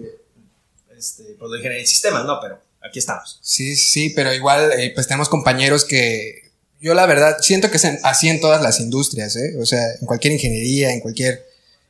Este, 0.96 1.24
pues 1.38 1.50
de 1.52 1.56
ingeniería 1.58 1.80
en 1.80 1.86
sistemas, 1.86 2.24
no, 2.26 2.38
pero 2.40 2.60
aquí 2.82 2.98
estamos. 2.98 3.38
Sí, 3.42 3.76
sí, 3.76 4.10
pero 4.10 4.32
igual, 4.34 4.72
eh, 4.78 4.92
pues 4.94 5.06
tenemos 5.08 5.28
compañeros 5.28 5.84
que 5.84 6.45
yo 6.86 6.94
la 6.94 7.06
verdad 7.06 7.36
siento 7.40 7.70
que 7.70 7.76
es 7.78 7.84
en- 7.84 7.98
así 8.04 8.28
en 8.28 8.40
todas 8.40 8.62
las 8.62 8.80
industrias, 8.80 9.34
¿eh? 9.36 9.56
O 9.60 9.66
sea, 9.66 9.80
en 10.00 10.06
cualquier 10.06 10.32
ingeniería, 10.34 10.92
en 10.92 11.00
cualquier... 11.00 11.44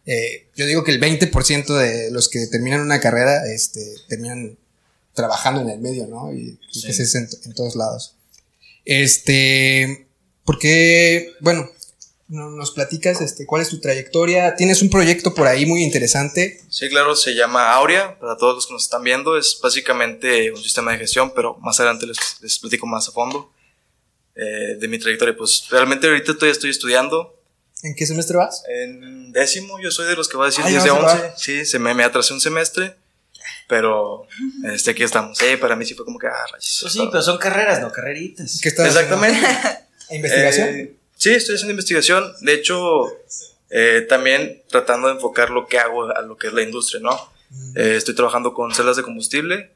eh, 0.06 0.46
yo 0.56 0.64
digo 0.66 0.82
que 0.84 0.92
el 0.92 1.00
20% 1.00 1.74
de 1.76 2.10
los 2.10 2.28
que 2.28 2.46
terminan 2.46 2.80
una 2.80 3.00
carrera, 3.00 3.46
este, 3.52 3.80
terminan 4.08 4.56
trabajando 5.14 5.60
en 5.62 5.68
el 5.70 5.80
medio, 5.80 6.06
¿no? 6.06 6.32
Y, 6.32 6.58
y 6.72 6.82
que 6.82 6.92
Sí. 6.92 7.02
es 7.02 7.14
en, 7.14 7.28
en 7.44 7.52
todos 7.54 7.74
lados. 7.76 8.14
Este, 8.84 10.06
porque, 10.44 11.32
bueno, 11.40 11.68
no- 12.28 12.50
nos 12.50 12.70
platicas, 12.70 13.20
este, 13.20 13.46
cuál 13.46 13.62
es 13.62 13.68
tu 13.68 13.80
trayectoria. 13.80 14.54
Tienes 14.56 14.80
un 14.82 14.90
proyecto 14.90 15.34
por 15.34 15.46
ahí 15.46 15.66
muy 15.66 15.82
interesante. 15.82 16.60
Sí, 16.70 16.88
claro, 16.88 17.14
se 17.16 17.34
llama 17.34 17.72
Aurea, 17.74 18.18
para 18.18 18.36
todos 18.36 18.54
los 18.54 18.66
que 18.66 18.72
nos 18.74 18.84
están 18.84 19.02
viendo, 19.02 19.36
es 19.36 19.58
básicamente 19.62 20.50
un 20.52 20.62
sistema 20.62 20.92
de 20.92 20.98
gestión, 20.98 21.32
pero 21.34 21.56
más 21.60 21.78
adelante 21.80 22.06
les, 22.06 22.16
les 22.40 22.58
platico 22.58 22.86
más 22.86 23.08
a 23.08 23.12
fondo 23.12 23.52
eh, 24.36 24.76
de 24.78 24.88
mi 24.88 24.98
trayectoria. 24.98 25.36
Pues 25.36 25.66
realmente 25.70 26.06
ahorita 26.06 26.34
todavía 26.34 26.52
estoy 26.52 26.70
estudiando 26.70 27.32
¿En 27.82 27.94
qué 27.94 28.06
semestre 28.06 28.36
vas? 28.36 28.62
en 28.68 29.32
décimo, 29.32 29.78
yo 29.80 29.90
soy 29.90 30.06
de 30.06 30.16
los 30.16 30.28
que 30.28 30.36
va 30.36 30.44
a 30.44 30.46
decir 30.46 30.64
Ah, 30.64 30.68
10 30.68 30.84
ya 30.84 30.92
de 30.94 30.98
vas 30.98 31.12
a 31.14 31.26
11, 31.26 31.32
sí, 31.36 31.64
se 31.66 31.78
me, 31.78 31.94
me 31.94 32.04
atrasé 32.04 32.32
un 32.32 32.40
semestre, 32.40 32.94
pero 33.68 34.26
este, 34.72 34.92
aquí 34.92 35.02
estamos. 35.02 35.36
Sí, 35.36 35.56
para 35.60 35.76
mí 35.76 35.84
sí 35.84 35.94
fue 35.94 36.04
como 36.04 36.18
que, 36.18 36.26
ah, 36.26 36.46
rayos. 36.52 36.78
Pues 36.80 36.92
sí, 36.92 37.08
pero 37.10 37.22
son 37.22 37.38
carreras, 37.38 37.80
no 37.80 37.92
carreritas. 37.92 38.60
¿Qué 38.62 38.70
estás 38.70 38.86
Exactamente. 38.86 39.40
¿Investigación? 40.10 40.68
Eh, 40.68 40.96
sí, 41.16 41.30
estoy 41.30 41.56
haciendo 41.56 41.72
investigación. 41.72 42.32
De 42.40 42.54
hecho, 42.54 43.12
eh, 43.70 44.06
también 44.08 44.62
tratando 44.68 45.08
de 45.08 45.14
enfocar 45.14 45.50
lo 45.50 45.66
que 45.66 45.78
hago 45.78 46.10
a 46.10 46.22
lo 46.22 46.36
que 46.36 46.46
es 46.46 46.52
la 46.52 46.62
industria, 46.62 47.00
¿no? 47.00 47.36
Eh, 47.74 47.94
estoy 47.96 48.14
trabajando 48.14 48.54
con 48.54 48.74
celdas 48.74 48.96
de 48.96 49.02
combustible, 49.02 49.70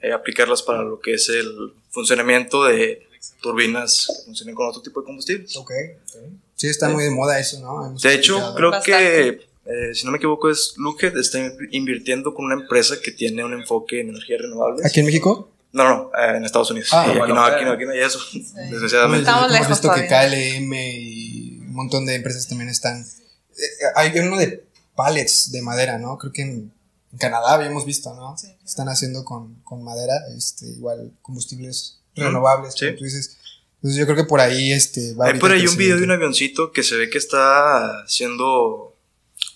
eh, 0.00 0.12
aplicarlas 0.12 0.62
para 0.62 0.82
lo 0.82 1.00
que 1.00 1.14
es 1.14 1.28
el 1.28 1.72
funcionamiento 1.90 2.64
de 2.64 3.07
turbinas 3.40 4.06
que 4.18 4.24
funcionen 4.26 4.54
con 4.54 4.68
otro 4.68 4.82
tipo 4.82 5.00
de 5.00 5.06
combustible. 5.06 5.46
Ok, 5.56 5.70
ok. 5.70 6.16
Sí, 6.56 6.66
está 6.68 6.88
muy 6.88 7.04
de 7.04 7.10
moda 7.10 7.38
eso, 7.38 7.60
¿no? 7.60 7.86
Hemos 7.86 8.02
De 8.02 8.14
hecho, 8.14 8.34
escuchado. 8.34 8.54
creo 8.56 8.70
Bastante. 8.70 8.98
que, 8.98 9.48
eh, 9.90 9.94
si 9.94 10.04
no 10.04 10.10
me 10.12 10.16
equivoco, 10.18 10.50
es 10.50 10.74
Lookhead 10.76 11.16
está 11.16 11.38
invirtiendo 11.70 12.34
con 12.34 12.46
una 12.46 12.54
empresa 12.54 12.96
que 13.02 13.12
tiene 13.12 13.44
un 13.44 13.52
enfoque 13.52 14.00
en 14.00 14.08
energías 14.10 14.40
renovables. 14.42 14.84
¿Aquí 14.84 15.00
en 15.00 15.06
México? 15.06 15.50
No, 15.72 15.84
no, 15.84 16.10
eh, 16.18 16.36
en 16.36 16.44
Estados 16.44 16.70
Unidos. 16.70 16.88
Ah, 16.92 17.04
Y 17.06 17.10
aquí, 17.10 17.18
bueno, 17.18 17.34
no, 17.34 17.42
aquí 17.44 17.64
no, 17.64 17.72
aquí 17.72 17.84
no 17.84 17.92
hay 17.92 18.00
eso, 18.00 18.18
desgraciadamente. 18.70 19.28
Estamos 19.28 19.54
Hemos 19.54 19.68
visto 19.68 19.92
que. 19.94 20.06
KLM 20.08 20.72
y 20.74 21.58
un 21.58 21.74
montón 21.74 22.06
de 22.06 22.14
empresas 22.14 22.48
también 22.48 22.70
están. 22.70 23.00
eh, 23.02 23.62
hay 23.94 24.18
uno 24.18 24.36
de 24.38 24.64
pallets 24.96 25.52
de 25.52 25.62
madera, 25.62 25.98
¿no? 25.98 26.16
Creo 26.18 26.32
que 26.32 26.42
en, 26.42 26.72
en 27.12 27.18
Canadá 27.18 27.52
habíamos 27.54 27.84
visto, 27.84 28.12
¿no? 28.14 28.36
Sí. 28.38 28.48
Están 28.64 28.88
haciendo 28.88 29.24
con, 29.24 29.56
con 29.62 29.84
madera, 29.84 30.14
este, 30.36 30.66
igual 30.66 31.12
combustibles 31.22 31.97
renovables, 32.18 32.74
Sí. 32.74 32.86
como 32.86 32.98
tú 32.98 33.04
dices. 33.04 33.36
Entonces 33.76 33.98
yo 34.00 34.06
creo 34.06 34.16
que 34.16 34.24
por 34.24 34.40
ahí 34.40 34.72
este 34.72 35.14
va 35.14 35.26
Hay 35.26 35.28
ahorita 35.30 35.40
por 35.40 35.50
ahí 35.52 35.66
un 35.66 35.76
video 35.76 35.96
de 35.96 36.02
un 36.02 36.10
avioncito 36.10 36.72
que 36.72 36.82
se 36.82 36.96
ve 36.96 37.08
que 37.10 37.18
está 37.18 38.04
siendo 38.08 38.96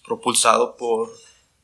propulsado 0.07 0.77
por. 0.77 1.11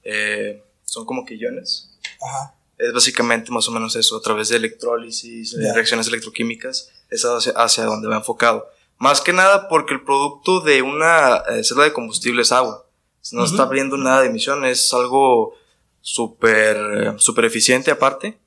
eh, 0.05 0.63
son 0.85 1.05
como 1.05 1.27
quillones. 1.27 1.91
Ajá. 2.23 2.55
Es 2.79 2.93
básicamente 2.95 3.51
más 3.53 3.69
o 3.69 3.73
menos 3.73 3.95
eso, 3.97 4.17
a 4.17 4.23
través 4.23 4.49
de 4.49 4.57
electrólisis, 4.57 5.55
de 5.55 5.65
Ya. 5.65 5.75
reacciones 5.75 6.07
electroquímicas, 6.09 6.91
es 7.11 7.23
hacia, 7.25 7.53
hacia 7.53 7.85
donde 7.85 8.09
va 8.09 8.17
enfocado. 8.17 8.67
Más 8.97 9.21
que 9.21 9.33
nada 9.35 9.69
porque 9.69 9.93
el 9.95 10.03
producto 10.03 10.61
de 10.61 10.81
una 10.83 11.43
eh, 11.51 11.63
celda 11.63 11.85
de 11.85 11.93
combustible 11.93 12.41
es 12.43 12.53
agua. 12.53 12.87
No 13.33 13.45
está 13.45 13.57
Ujú. 13.57 13.63
abriendo 13.65 13.97
nada 13.99 14.23
de 14.23 14.29
emisión, 14.29 14.65
es 14.65 14.91
algo 14.95 15.55
súper 16.01 17.15
súper 17.19 17.45
eficiente 17.45 17.91
aparte 17.91 18.39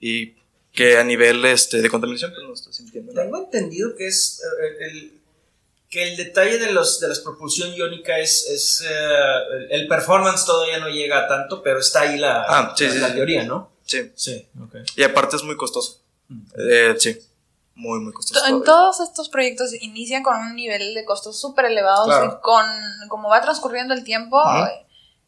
y 0.00 0.34
que 0.76 0.98
a 0.98 1.02
nivel 1.04 1.44
este, 1.46 1.80
de 1.82 1.88
contaminación 1.90 2.32
pues, 2.32 2.46
no 2.46 2.54
está 2.54 2.72
sintiendo 2.72 3.12
nada. 3.12 3.24
Tengo 3.24 3.38
entendido 3.38 3.96
que 3.96 4.06
es 4.06 4.40
eh, 4.44 4.84
el, 4.86 5.20
que 5.88 6.02
el 6.10 6.16
detalle 6.16 6.58
de 6.58 6.70
los 6.72 7.00
de 7.00 7.08
la 7.08 7.14
propulsión 7.24 7.72
iónica 7.74 8.18
es, 8.18 8.46
es 8.48 8.84
eh, 8.88 9.66
el 9.70 9.88
performance 9.88 10.44
todavía 10.44 10.78
no 10.78 10.88
llega 10.88 11.20
a 11.24 11.28
tanto, 11.28 11.62
pero 11.62 11.80
está 11.80 12.02
ahí 12.02 12.18
la, 12.18 12.42
Ah, 12.46 12.74
sí, 12.76 12.84
la, 12.86 12.92
sí, 12.92 12.98
la 12.98 13.08
sí. 13.08 13.14
teoría, 13.14 13.44
¿no? 13.44 13.70
Sí, 13.84 14.12
Sí, 14.14 14.46
y 14.96 15.02
aparte 15.02 15.36
es 15.36 15.42
muy 15.44 15.56
costoso. 15.56 16.00
Mm. 16.28 16.40
Eh, 16.58 16.94
sí, 16.98 17.16
muy, 17.76 18.00
muy 18.00 18.12
costoso. 18.12 18.40
En 18.44 18.46
todavía. 18.62 18.64
todos 18.66 19.00
estos 19.00 19.28
proyectos 19.28 19.72
inician 19.80 20.22
con 20.22 20.36
un 20.36 20.56
nivel 20.56 20.92
de 20.94 21.04
costos 21.04 21.40
súper 21.40 21.66
elevados 21.66 22.06
Claro. 22.06 22.38
y 22.38 22.42
con 22.42 22.64
como 23.08 23.28
va 23.28 23.40
transcurriendo 23.40 23.94
el 23.94 24.02
tiempo, 24.02 24.40
Ajá. 24.40 24.72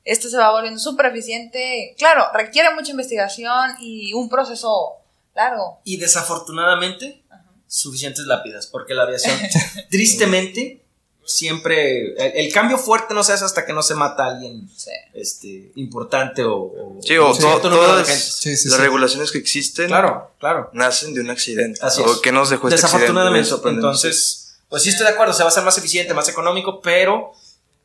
este 0.04 0.28
se 0.28 0.36
va 0.36 0.50
volviendo 0.50 0.80
súper 0.80 1.06
eficiente. 1.06 1.94
Claro, 1.98 2.26
requiere 2.34 2.74
mucha 2.74 2.90
investigación 2.90 3.70
y 3.80 4.12
un 4.14 4.28
proceso 4.28 4.97
largo. 5.38 5.80
Y 5.84 5.96
desafortunadamente, 5.98 7.22
Ajá. 7.30 7.44
suficientes 7.66 8.26
lápidas, 8.26 8.66
porque 8.66 8.94
la 8.94 9.02
aviación, 9.04 9.36
tristemente, 9.90 10.84
siempre. 11.24 12.12
El, 12.14 12.46
el 12.46 12.52
cambio 12.52 12.78
fuerte 12.78 13.12
no 13.14 13.22
se 13.22 13.32
hace 13.32 13.44
hasta 13.44 13.66
que 13.66 13.72
no 13.72 13.82
se 13.82 13.94
mata 13.94 14.24
a 14.24 14.28
alguien 14.30 14.68
Sí. 14.76 14.90
este, 15.14 15.72
importante 15.76 16.42
o. 16.44 16.54
o 16.56 16.98
Sí, 17.02 17.16
o 17.16 17.26
un 17.28 17.34
to- 17.34 17.40
cierto 17.40 17.70
número 17.70 17.88
de 17.96 18.02
todas 18.04 18.08
gente. 18.08 18.22
Sí, 18.22 18.56
sí, 18.56 18.68
las 18.68 18.76
sí. 18.78 18.82
regulaciones 18.82 19.30
que 19.30 19.38
existen 19.38 19.86
Claro, 19.88 20.32
claro. 20.38 20.70
nacen 20.72 21.14
de 21.14 21.20
un 21.20 21.30
accidente. 21.30 21.78
Así 21.82 22.00
o 22.02 22.12
es. 22.14 22.18
que 22.20 22.32
nos 22.32 22.50
dejó 22.50 22.68
este 22.68 22.76
Desafortunadamente, 22.80 23.48
accidente. 23.50 23.68
Entonces, 23.76 24.56
pues 24.68 24.82
sí 24.82 24.88
estoy 24.90 25.06
de 25.06 25.12
acuerdo, 25.12 25.32
se 25.34 25.42
va 25.42 25.48
a 25.48 25.52
ser 25.52 25.64
más 25.64 25.76
eficiente, 25.78 26.14
más 26.14 26.28
económico, 26.28 26.80
pero 26.80 27.32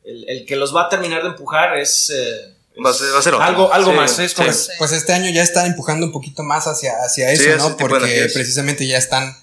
el, 0.04 0.28
el 0.28 0.46
que 0.46 0.56
los 0.56 0.74
va 0.74 0.82
a 0.84 0.88
terminar 0.88 1.22
de 1.22 1.28
empujar 1.30 1.76
es, 1.78 2.10
eh, 2.10 2.54
Va 2.84 2.90
a 2.90 2.94
ser- 2.94 3.14
va 3.14 3.18
a 3.18 3.22
ser 3.22 3.34
otro. 3.34 3.44
algo, 3.46 3.72
algo 3.72 3.90
Sí, 3.92 3.96
más. 3.96 4.18
Es 4.18 4.30
sí. 4.30 4.36
correcto. 4.36 4.58
Sí. 4.58 4.70
Pues 4.78 4.92
este 4.92 5.12
año 5.12 5.30
ya 5.30 5.42
está 5.42 5.66
empujando 5.66 6.06
un 6.06 6.12
poquito 6.12 6.42
más 6.42 6.66
hacia, 6.66 6.92
hacia 7.04 7.30
eso, 7.30 7.42
Sí, 7.44 7.50
¿no? 7.58 7.76
Porque 7.76 8.28
precisamente 8.32 8.86
ya 8.86 8.98
están 8.98 9.36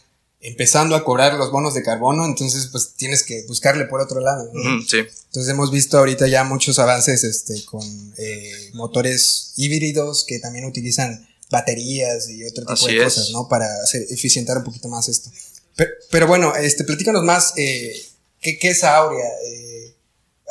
empezando 0.44 0.96
a 0.96 1.04
cobrar 1.04 1.36
los 1.36 1.52
bonos 1.52 1.74
de 1.76 1.84
carbono, 1.84 2.26
entonces 2.26 2.68
pues 2.72 2.94
tienes 2.96 3.22
que 3.24 3.44
buscarle 3.48 3.86
por 3.86 4.02
otro 4.02 4.20
lado. 4.22 4.50
¿no? 4.54 4.82
Sí. 4.88 4.98
Entonces 4.98 5.52
hemos 5.52 5.72
visto 5.72 5.98
ahorita 6.00 6.28
ya 6.28 6.44
muchos 6.44 6.80
avances 6.80 7.24
este, 7.24 7.64
con 7.66 7.82
eh, 8.18 8.72
motores 8.74 9.54
híbridos 9.56 10.24
que 10.28 10.40
también 10.40 10.66
utilizan 10.66 11.28
baterías 11.52 12.28
y 12.30 12.44
otro 12.44 12.64
tipo 12.64 12.74
Así 12.74 12.88
de 12.96 12.98
es. 12.98 13.04
cosas, 13.04 13.30
¿no? 13.32 13.48
Para 13.48 13.66
hacer, 13.84 14.04
eficientar 14.10 14.58
un 14.58 14.64
poquito 14.64 14.88
más 14.88 15.08
esto. 15.10 15.30
Pero, 15.76 15.92
pero 16.10 16.28
bueno, 16.28 16.56
este, 16.56 16.84
platícanos 16.86 17.24
más, 17.24 17.54
eh, 17.58 17.94
¿qué, 18.42 18.58
qué 18.58 18.70
es 18.72 18.84
Aurea? 18.84 19.28
Eh, 19.46 19.81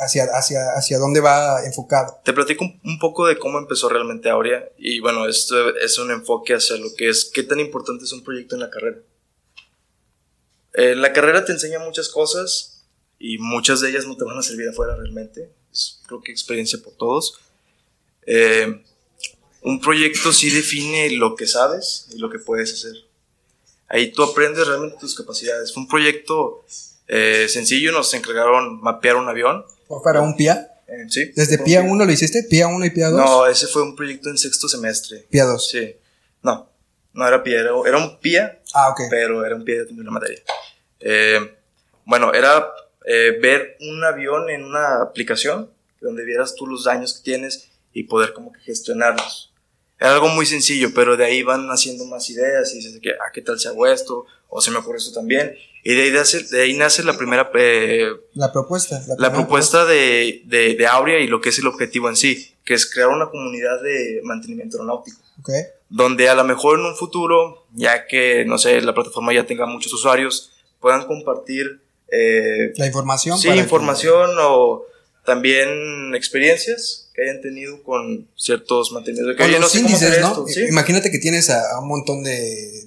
hacia, 0.01 0.25
hacia, 0.33 0.59
¿Hacia 0.75 0.97
dónde 0.97 1.21
va 1.21 1.63
enfocado? 1.65 2.19
Te 2.25 2.33
platico 2.33 2.65
un, 2.83 2.99
poco 2.99 3.27
de 3.27 3.37
cómo 3.37 3.59
empezó 3.59 3.87
realmente 3.87 4.29
Aurea. 4.29 4.67
Y 4.77 4.99
bueno, 4.99 5.27
esto 5.27 5.75
es 5.77 5.97
un 5.97 6.11
enfoque 6.11 6.55
hacia 6.55 6.77
lo 6.77 6.93
que 6.95 7.09
es 7.09 7.25
qué 7.25 7.43
tan 7.43 7.59
importante 7.59 8.03
es 8.03 8.11
un 8.11 8.23
proyecto 8.23 8.55
en 8.55 8.61
la 8.61 8.69
carrera. 8.69 8.97
Eh, 10.73 10.95
la 10.95 11.13
carrera 11.13 11.45
te 11.45 11.51
enseña 11.51 11.79
muchas 11.79 12.09
cosas 12.09 12.83
y 13.19 13.37
muchas 13.37 13.81
de 13.81 13.89
ellas 13.89 14.07
no 14.07 14.17
te 14.17 14.25
van 14.25 14.37
a 14.37 14.41
servir 14.41 14.67
afuera 14.69 14.95
realmente. 14.95 15.51
Es 15.71 16.01
creo 16.07 16.21
que 16.21 16.31
experiencia 16.31 16.79
por 16.81 16.93
todos. 16.93 17.39
Eh, 18.25 18.83
un 19.61 19.79
proyecto 19.79 20.33
sí 20.33 20.49
define 20.49 21.11
lo 21.11 21.35
que 21.35 21.47
sabes 21.47 22.07
y 22.11 22.17
lo 22.17 22.29
que 22.29 22.39
puedes 22.39 22.73
hacer. 22.73 22.95
Ahí 23.87 24.11
tú 24.11 24.23
aprendes 24.23 24.65
realmente 24.65 24.97
tus 24.99 25.15
capacidades. 25.15 25.73
Fue 25.73 25.83
un 25.83 25.89
proyecto 25.89 26.63
eh, 27.07 27.47
sencillo, 27.49 27.91
nos 27.91 28.13
encargaron 28.13 28.81
mapear 28.81 29.17
un 29.17 29.27
avión. 29.27 29.65
¿Fue 29.91 30.03
para 30.03 30.21
un 30.21 30.35
PIA? 30.37 30.67
Eh, 30.87 31.05
sí. 31.09 31.31
¿Desde 31.35 31.57
PIA 31.57 31.81
1 31.81 32.05
lo 32.05 32.11
hiciste? 32.11 32.43
¿PIA 32.49 32.67
1 32.67 32.85
y 32.85 32.89
PIA 32.91 33.09
2? 33.09 33.19
No, 33.19 33.47
ese 33.47 33.67
fue 33.67 33.83
un 33.83 33.95
proyecto 33.95 34.29
en 34.29 34.37
sexto 34.37 34.67
semestre. 34.67 35.27
PIA 35.29 35.45
2. 35.45 35.69
Sí. 35.69 35.95
No, 36.43 36.69
no 37.13 37.27
era 37.27 37.43
PIA, 37.43 37.59
era, 37.61 37.71
era 37.85 37.97
un 37.97 38.19
PIA, 38.19 38.59
Ah, 38.73 38.89
ok. 38.89 39.01
pero 39.09 39.45
era 39.45 39.55
un 39.55 39.63
PIA 39.65 39.83
de 39.85 39.93
una 39.93 40.11
materia. 40.11 40.39
Eh, 40.99 41.39
bueno, 42.05 42.33
era 42.33 42.67
eh, 43.05 43.37
ver 43.41 43.77
un 43.81 44.03
avión 44.03 44.49
en 44.49 44.63
una 44.63 45.01
aplicación 45.01 45.69
donde 45.99 46.23
vieras 46.25 46.55
tú 46.55 46.65
los 46.67 46.83
daños 46.85 47.13
que 47.13 47.23
tienes 47.23 47.69
y 47.93 48.03
poder 48.03 48.33
como 48.33 48.51
que 48.53 48.59
gestionarlos. 48.61 49.50
Era 50.01 50.15
algo 50.15 50.29
muy 50.29 50.47
sencillo, 50.47 50.89
pero 50.95 51.15
de 51.15 51.25
ahí 51.25 51.43
van 51.43 51.67
haciendo 51.69 52.05
más 52.05 52.27
ideas 52.31 52.73
y 52.73 52.77
dices 52.77 52.99
que, 53.01 53.11
ah, 53.11 53.31
¿qué 53.31 53.41
tal 53.43 53.59
si 53.59 53.67
hago 53.67 53.85
esto? 53.85 54.25
O 54.49 54.59
se 54.59 54.71
me 54.71 54.77
ocurre 54.79 54.97
esto 54.97 55.13
también. 55.13 55.53
Y 55.83 55.93
de 55.93 56.01
ahí 56.03 56.11
nace, 56.11 56.43
de 56.43 56.61
ahí 56.63 56.73
nace 56.73 57.03
la 57.03 57.15
primera, 57.17 57.51
eh, 57.53 58.07
La 58.33 58.51
propuesta. 58.51 58.99
la 59.07 59.15
primera 59.15 59.33
propuesta 59.33 59.85
de, 59.85 60.41
de, 60.45 60.73
de 60.75 60.87
Aurea 60.87 61.19
y 61.19 61.27
lo 61.27 61.39
que 61.39 61.49
es 61.49 61.59
el 61.59 61.67
objetivo 61.67 62.09
en 62.09 62.15
sí, 62.15 62.51
que 62.65 62.73
es 62.73 62.91
crear 62.91 63.09
una 63.09 63.29
comunidad 63.29 63.79
de 63.83 64.21
mantenimiento 64.23 64.77
aeronáutico, 64.77 65.19
Ok. 65.39 65.49
donde 65.89 66.29
a 66.29 66.35
lo 66.35 66.43
mejor 66.45 66.79
en 66.79 66.85
un 66.85 66.95
futuro, 66.95 67.65
ya 67.73 68.07
que, 68.07 68.43
no 68.45 68.57
sé, 68.57 68.81
la 68.81 68.93
plataforma 68.95 69.33
ya 69.33 69.45
tenga 69.45 69.65
muchos 69.67 69.93
usuarios, 69.93 70.51
puedan 70.79 71.05
compartir 71.05 71.79
eh, 72.11 72.73
La 72.75 72.87
información. 72.87 73.37
sí, 73.37 73.47
para 73.47 73.57
que- 73.57 73.63
información 73.63 74.31
o 74.39 74.85
también 75.25 76.13
experiencias 76.15 77.00
que 77.13 77.23
hayan 77.23 77.41
tenido 77.41 77.83
con 77.83 78.27
ciertos 78.37 78.91
mantenimientos. 78.91 79.35
Que, 79.37 79.43
Con 79.43 79.51
no 79.51 79.59
los 79.59 79.69
hacer 79.69 79.81
índices, 79.81 80.19
¿no? 80.21 80.27
esto, 80.29 80.47
¿sí? 80.47 80.61
Imagínate 80.67 81.11
que 81.11 81.19
tienes 81.19 81.49
a, 81.49 81.71
a 81.75 81.79
un 81.79 81.87
montón 81.87 82.23
de, 82.23 82.31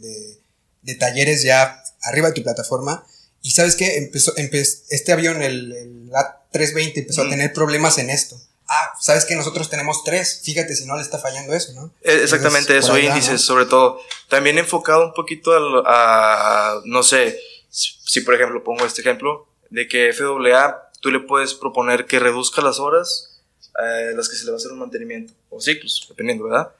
de- 0.00 0.38
de 0.82 0.94
talleres 0.96 1.42
ya 1.42 1.82
arriba 2.02 2.28
de 2.28 2.34
tu 2.34 2.42
plataforma 2.42 3.06
y 3.42 3.50
sabes 3.52 3.74
que 3.76 3.96
empezó, 3.96 4.34
empe- 4.36 4.80
este 4.90 5.12
avión, 5.12 5.42
el, 5.42 5.72
el 5.72 6.10
A320, 6.52 6.92
empezó 6.96 7.22
a 7.22 7.28
tener 7.28 7.52
problemas 7.52 7.98
en 7.98 8.10
esto. 8.10 8.40
Ah, 8.66 8.92
sabes 8.98 9.26
que 9.26 9.34
nosotros 9.36 9.68
tenemos 9.68 10.04
tres. 10.04 10.40
Fíjate 10.42 10.74
si 10.74 10.86
no 10.86 10.96
le 10.96 11.02
está 11.02 11.18
fallando 11.18 11.52
eso, 11.54 11.72
¿no? 11.74 11.86
Eh, 12.02 12.20
Exactamente 12.22 12.72
Entonces, 12.72 12.84
eso, 12.86 12.94
allá, 12.94 13.08
índices 13.10 13.32
¿no? 13.32 13.38
sobre 13.38 13.66
todo. 13.66 14.00
También 14.30 14.56
enfocado 14.58 15.04
un 15.04 15.12
poquito 15.12 15.52
al- 15.52 15.82
a, 15.86 16.80
no 16.86 17.02
sé, 17.02 17.38
si 17.70 17.92
si, 18.06 18.20
por 18.20 18.34
ejemplo 18.34 18.62
pongo 18.64 18.86
este 18.86 19.00
ejemplo, 19.02 19.46
de 19.70 19.86
que 19.88 20.12
FAA 20.14 20.90
tú 21.00 21.10
le 21.10 21.20
puedes 21.20 21.52
proponer 21.54 22.06
que 22.06 22.18
reduzca 22.20 22.62
las 22.62 22.78
horas 22.78 23.33
eh, 23.82 24.12
las 24.14 24.28
que 24.28 24.36
se 24.36 24.44
le 24.44 24.50
va 24.50 24.56
a 24.56 24.58
hacer 24.58 24.72
un 24.72 24.78
mantenimiento, 24.78 25.32
o 25.50 25.60
ciclos, 25.60 26.06
dependiendo, 26.08 26.44
¿verdad? 26.44 26.70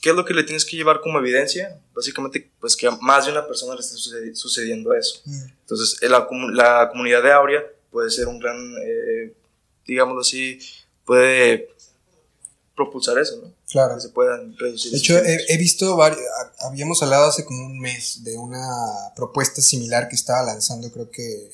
¿Qué 0.00 0.10
es 0.10 0.16
lo 0.16 0.24
que 0.24 0.34
le 0.34 0.42
tienes 0.42 0.64
que 0.64 0.76
llevar 0.76 1.00
como 1.00 1.20
evidencia? 1.20 1.78
Básicamente, 1.94 2.50
pues 2.58 2.74
que 2.76 2.88
a 2.88 2.90
más 2.90 3.26
de 3.26 3.32
una 3.32 3.46
persona 3.46 3.74
le 3.74 3.80
esté 3.80 3.94
sucedi- 3.94 4.34
sucediendo 4.34 4.92
eso. 4.94 5.20
Mm. 5.24 5.42
Entonces, 5.60 6.02
la, 6.02 6.26
la 6.52 6.88
comunidad 6.90 7.22
de 7.22 7.32
Aurea 7.32 7.62
puede 7.90 8.10
ser 8.10 8.26
un 8.26 8.40
gran, 8.40 8.56
eh, 8.84 9.32
digámoslo 9.86 10.22
así, 10.22 10.58
puede 11.04 11.70
propulsar 12.74 13.16
eso, 13.18 13.36
¿no? 13.42 13.52
Claro. 13.70 13.94
Que 13.94 14.00
se 14.00 14.08
puedan 14.08 14.56
reducir. 14.58 14.90
De 14.90 14.98
hecho, 14.98 15.16
he, 15.18 15.44
he 15.48 15.56
visto, 15.56 15.96
habíamos 16.58 17.00
hablado 17.02 17.26
hace 17.26 17.44
como 17.44 17.64
un 17.64 17.78
mes 17.78 18.24
de 18.24 18.36
una 18.36 18.66
propuesta 19.14 19.62
similar 19.62 20.08
que 20.08 20.16
estaba 20.16 20.42
lanzando, 20.42 20.90
creo 20.90 21.10
que, 21.12 21.48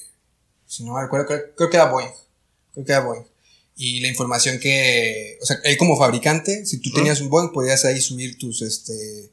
si 0.67 0.85
no 0.85 0.95
me 0.95 1.03
recuerdo, 1.03 1.27
creo, 1.27 1.55
creo 1.55 1.69
que 1.69 1.77
era 1.77 1.91
Boeing. 1.91 2.13
Creo 2.75 2.85
que 2.87 2.93
era 2.93 3.01
Boeing. 3.01 3.25
Y 3.77 4.01
la 4.01 4.09
información 4.09 4.59
que, 4.59 5.39
o 5.41 5.47
sea, 5.47 5.59
él 5.65 5.77
como 5.77 5.97
fabricante, 5.97 6.67
si 6.67 6.79
tú 6.79 6.91
tenías 6.93 7.21
un 7.21 7.31
Boeing, 7.31 7.53
podías 7.53 7.85
ahí 7.85 8.01
subir 8.01 8.37
tus, 8.39 8.63
este, 8.63 9.31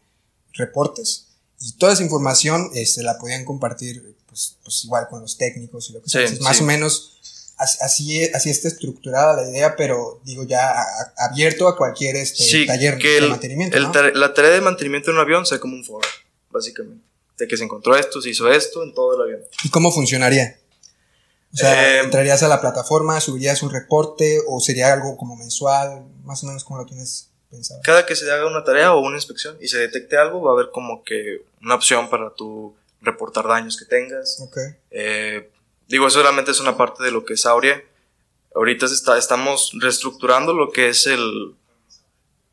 reportes. 0.53 1.27
Y 1.61 1.73
toda 1.73 1.93
esa 1.93 2.03
información, 2.03 2.69
este, 2.73 3.01
la 3.03 3.17
podían 3.17 3.43
compartir, 3.45 4.15
pues, 4.27 4.57
pues 4.63 4.83
igual 4.85 5.07
con 5.09 5.21
los 5.21 5.37
técnicos 5.37 5.89
y 5.89 5.93
lo 5.93 6.01
que 6.01 6.09
sea. 6.09 6.21
Sí, 6.21 6.25
Entonces, 6.25 6.43
más 6.43 6.57
sí. 6.57 6.63
o 6.63 6.65
menos, 6.67 7.11
as- 7.57 7.81
así, 7.81 8.23
así 8.33 8.49
está 8.49 8.67
estructurada 8.67 9.41
la 9.41 9.49
idea, 9.49 9.75
pero 9.75 10.21
digo 10.25 10.43
ya 10.43 10.71
a- 10.71 11.13
abierto 11.29 11.67
a 11.67 11.75
cualquier 11.77 12.15
este, 12.17 12.43
Sí, 12.43 12.65
taller 12.65 12.97
que 12.97 13.07
de 13.07 13.17
el- 13.19 13.29
mantenimiento. 13.29 13.77
el 13.77 13.83
¿no? 13.83 13.93
la 14.11 14.33
tarea 14.33 14.51
de 14.51 14.61
mantenimiento 14.61 15.09
de 15.11 15.15
un 15.17 15.21
avión 15.21 15.45
sea 15.45 15.59
como 15.59 15.75
un 15.75 15.83
foro, 15.83 16.07
básicamente. 16.51 17.03
De 17.37 17.47
que 17.47 17.57
se 17.57 17.63
encontró 17.65 17.97
esto, 17.97 18.21
se 18.21 18.29
hizo 18.29 18.49
esto 18.51 18.81
en 18.83 18.93
todo 18.93 19.15
el 19.15 19.21
avión. 19.33 19.47
¿Y 19.63 19.69
cómo 19.69 19.91
funcionaría? 19.91 20.57
O 21.55 21.57
sea, 21.57 21.99
Eh, 21.99 21.99
¿entrarías 22.01 22.43
a 22.43 22.49
la 22.49 22.59
plataforma, 22.59 23.19
subirías 23.21 23.63
un 23.63 23.71
reporte 23.71 24.41
o 24.45 24.59
sería 24.59 24.91
algo 24.91 25.15
como 25.15 25.37
mensual? 25.37 26.03
Más 26.25 26.43
o 26.43 26.47
menos 26.47 26.65
como 26.65 26.79
lo 26.79 26.85
tienes 26.85 27.31
pensado. 27.49 27.79
Cada 27.81 28.05
que 28.05 28.13
se 28.15 28.29
haga 28.29 28.45
una 28.45 28.65
tarea 28.65 28.93
o 28.93 28.99
una 28.99 29.15
inspección 29.15 29.57
y 29.61 29.69
se 29.69 29.77
detecte 29.77 30.17
algo, 30.17 30.41
va 30.41 30.51
a 30.51 30.53
haber 30.53 30.71
como 30.71 31.03
que 31.05 31.45
una 31.61 31.75
opción 31.75 32.09
para 32.09 32.33
tú 32.33 32.75
reportar 32.99 33.47
daños 33.47 33.77
que 33.77 33.85
tengas. 33.85 34.37
Ok. 34.41 34.57
Eh, 34.91 35.49
digo, 35.87 36.07
eso 36.07 36.19
solamente 36.19 36.51
es 36.51 36.59
una 36.59 36.75
parte 36.75 37.03
de 37.03 37.11
lo 37.11 37.23
que 37.23 37.35
es 37.35 37.45
Aurea. 37.45 37.81
Ahorita 38.53 38.89
se 38.89 38.95
está, 38.95 39.17
estamos 39.17 39.71
reestructurando 39.79 40.53
lo 40.53 40.71
que 40.71 40.89
es 40.89 41.07
el. 41.07 41.55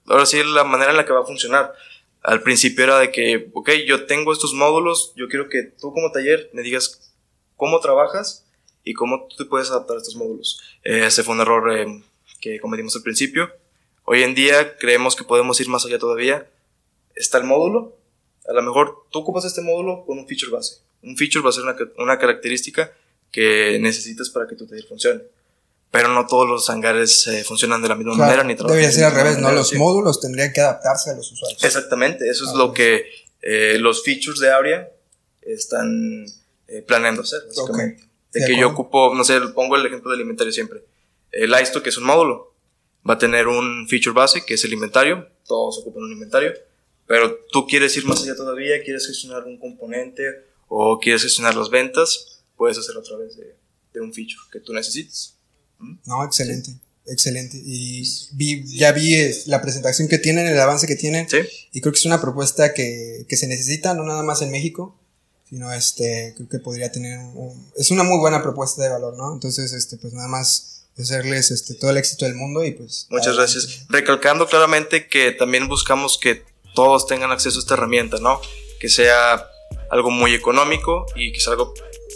Ahora 0.06 0.26
sí, 0.26 0.40
la 0.44 0.62
manera 0.62 0.92
en 0.92 0.96
la 0.96 1.06
que 1.06 1.12
va 1.12 1.22
a 1.22 1.26
funcionar. 1.26 1.72
Al 2.22 2.40
principio 2.42 2.84
era 2.84 3.00
de 3.00 3.10
que, 3.10 3.50
ok, 3.52 3.70
yo 3.84 4.06
tengo 4.06 4.32
estos 4.32 4.54
módulos, 4.54 5.12
yo 5.16 5.26
quiero 5.26 5.48
que 5.48 5.64
tú 5.64 5.92
como 5.92 6.12
taller 6.12 6.50
me 6.52 6.62
digas 6.62 7.12
cómo 7.56 7.80
trabajas 7.80 8.44
y 8.84 8.94
cómo 8.94 9.26
tú 9.28 9.36
te 9.36 9.44
puedes 9.44 9.70
adaptar 9.70 9.96
a 9.96 10.00
estos 10.00 10.16
módulos. 10.16 10.60
Eh, 10.84 11.04
ese 11.06 11.22
fue 11.22 11.34
un 11.34 11.40
error 11.40 11.72
eh, 11.76 12.02
que 12.40 12.60
cometimos 12.60 12.96
al 12.96 13.02
principio. 13.02 13.50
Hoy 14.04 14.22
en 14.22 14.34
día 14.34 14.76
creemos 14.76 15.14
que 15.14 15.24
podemos 15.24 15.60
ir 15.60 15.68
más 15.68 15.84
allá 15.84 15.98
todavía. 15.98 16.48
Está 17.14 17.38
el 17.38 17.44
módulo. 17.44 17.96
A 18.48 18.52
lo 18.52 18.62
mejor 18.62 19.06
tú 19.10 19.20
ocupas 19.20 19.44
este 19.44 19.60
módulo 19.60 20.04
con 20.04 20.18
un 20.18 20.26
feature 20.26 20.50
base. 20.50 20.78
Un 21.02 21.16
feature 21.16 21.44
va 21.44 21.50
a 21.50 21.52
ser 21.52 21.62
una, 21.64 21.76
una 21.98 22.18
característica 22.18 22.92
que 23.30 23.78
necesitas 23.80 24.30
para 24.30 24.46
que 24.48 24.56
tu 24.56 24.66
taller 24.66 24.84
funcione. 24.86 25.22
Pero 25.90 26.08
no 26.08 26.26
todos 26.26 26.48
los 26.48 26.70
hangares 26.70 27.26
eh, 27.26 27.44
funcionan 27.44 27.82
de 27.82 27.88
la 27.88 27.94
misma 27.94 28.14
manera 28.14 28.42
ni 28.42 28.54
Debería 28.54 28.90
ser 28.90 29.04
al 29.04 29.14
revés, 29.14 29.38
¿no? 29.38 29.52
Los 29.52 29.74
módulos 29.74 30.20
tendrían 30.20 30.52
que 30.52 30.60
adaptarse 30.60 31.10
a 31.10 31.14
los 31.14 31.30
usuarios. 31.30 31.62
Exactamente, 31.62 32.28
eso 32.30 32.44
es 32.44 32.50
ah, 32.54 32.58
lo 32.58 32.72
que 32.72 33.04
eh, 33.42 33.76
los 33.78 34.02
features 34.02 34.40
de 34.40 34.50
Aurea 34.50 34.90
están 35.42 36.24
planeando 36.86 37.20
hacer, 37.20 37.42
básicamente. 37.46 38.11
De, 38.32 38.46
que 38.46 38.56
yo 38.56 38.70
ocupo, 38.70 39.14
no 39.14 39.24
sé, 39.24 39.40
pongo 39.54 39.76
el 39.76 39.86
ejemplo 39.86 40.10
del 40.10 40.22
inventario 40.22 40.52
siempre. 40.52 40.84
El 41.30 41.52
iStock, 41.60 41.82
que 41.82 41.90
es 41.90 41.98
un 41.98 42.04
módulo, 42.04 42.54
va 43.08 43.14
a 43.14 43.18
tener 43.18 43.48
un 43.48 43.86
feature 43.88 44.14
base, 44.14 44.44
que 44.44 44.54
es 44.54 44.64
el 44.64 44.72
inventario. 44.72 45.28
Todos 45.46 45.78
ocupan 45.78 46.04
un 46.04 46.12
inventario. 46.12 46.52
Pero 47.06 47.38
tú 47.50 47.66
quieres 47.66 47.96
ir 47.96 48.06
más 48.06 48.22
allá 48.22 48.34
todavía, 48.36 48.82
quieres 48.82 49.06
gestionar 49.06 49.44
un 49.44 49.58
componente 49.58 50.22
o 50.68 50.98
quieres 50.98 51.22
gestionar 51.22 51.54
las 51.54 51.68
ventas, 51.68 52.42
puedes 52.56 52.78
hacerlo 52.78 53.00
a 53.00 53.04
través 53.04 53.36
de, 53.36 53.54
de 53.92 54.00
un 54.00 54.14
feature 54.14 54.40
que 54.50 54.60
tú 54.60 54.72
necesites. 54.72 55.36
¿Mm? 55.78 55.96
No, 56.06 56.24
excelente. 56.24 56.70
Excelente. 57.06 57.60
Y 57.62 58.04
vi, 58.32 58.64
ya 58.78 58.92
vi 58.92 59.16
la 59.46 59.60
presentación 59.60 60.08
que 60.08 60.18
tienen, 60.18 60.46
el 60.46 60.58
avance 60.58 60.86
que 60.86 60.96
tienen. 60.96 61.28
¿Sí? 61.28 61.38
Y 61.72 61.80
creo 61.80 61.92
que 61.92 61.98
es 61.98 62.06
una 62.06 62.20
propuesta 62.20 62.72
que, 62.74 63.26
que, 63.28 63.36
se 63.36 63.48
necesita, 63.48 63.94
no 63.94 64.04
nada 64.04 64.22
más 64.22 64.40
en 64.42 64.52
México, 64.52 64.98
sino 65.52 65.70
este, 65.70 66.32
creo 66.34 66.48
que 66.48 66.58
podría 66.60 66.90
tener 66.90 67.20
es 67.76 67.90
una 67.90 68.04
muy 68.04 68.18
buena 68.18 68.42
propuesta 68.42 68.82
de 68.82 68.88
valor, 68.88 69.18
¿no? 69.18 69.34
Entonces, 69.34 69.74
este, 69.74 69.98
pues 69.98 70.14
nada 70.14 70.26
más 70.26 70.84
desearles 70.96 71.50
este, 71.50 71.74
todo 71.74 71.90
el 71.90 71.98
éxito 71.98 72.24
del 72.24 72.34
mundo 72.34 72.64
y 72.64 72.70
pues. 72.70 73.06
Muchas 73.10 73.36
gracias. 73.36 73.84
Recalcando 73.90 74.46
claramente 74.46 75.08
que 75.08 75.30
también 75.32 75.68
buscamos 75.68 76.16
que 76.16 76.42
todos 76.74 77.06
tengan 77.06 77.32
acceso 77.32 77.58
a 77.58 77.60
esta 77.60 77.74
herramienta, 77.74 78.16
¿no? 78.18 78.40
Que 78.80 78.88
sea 78.88 79.46
algo 79.90 80.10
muy 80.10 80.32
económico 80.32 81.04
y 81.14 81.32
que 81.32 81.40
sea 81.40 81.52
algo 81.52 81.74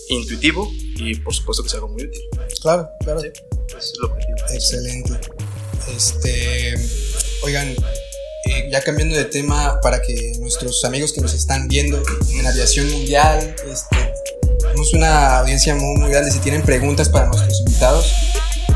intuitivo 0.08 0.72
y 0.96 1.16
por 1.16 1.34
supuesto 1.34 1.62
que 1.62 1.68
sea 1.68 1.80
algo 1.80 1.88
muy 1.88 2.04
útil. 2.04 2.22
Claro, 2.62 2.88
claro. 3.04 3.20
Sí, 3.20 3.28
es 3.76 3.92
el 3.98 4.04
objetivo. 4.04 4.38
Excelente. 4.50 5.20
Este, 5.94 6.74
oigan, 7.42 7.76
eh, 8.46 8.68
ya 8.70 8.80
cambiando 8.80 9.16
de 9.16 9.24
tema 9.24 9.80
para 9.80 10.00
que 10.00 10.34
nuestros 10.38 10.84
amigos 10.84 11.12
que 11.12 11.20
nos 11.20 11.34
están 11.34 11.66
viendo 11.66 12.00
en 12.30 12.46
aviación 12.46 12.88
mundial, 12.90 13.56
este, 13.68 13.96
tenemos 14.60 14.92
una 14.94 15.38
audiencia 15.38 15.74
muy, 15.74 15.96
muy 15.96 16.10
grande. 16.10 16.30
Si 16.30 16.38
tienen 16.38 16.62
preguntas 16.62 17.08
para 17.08 17.26
nuestros 17.26 17.60
invitados, 17.60 18.12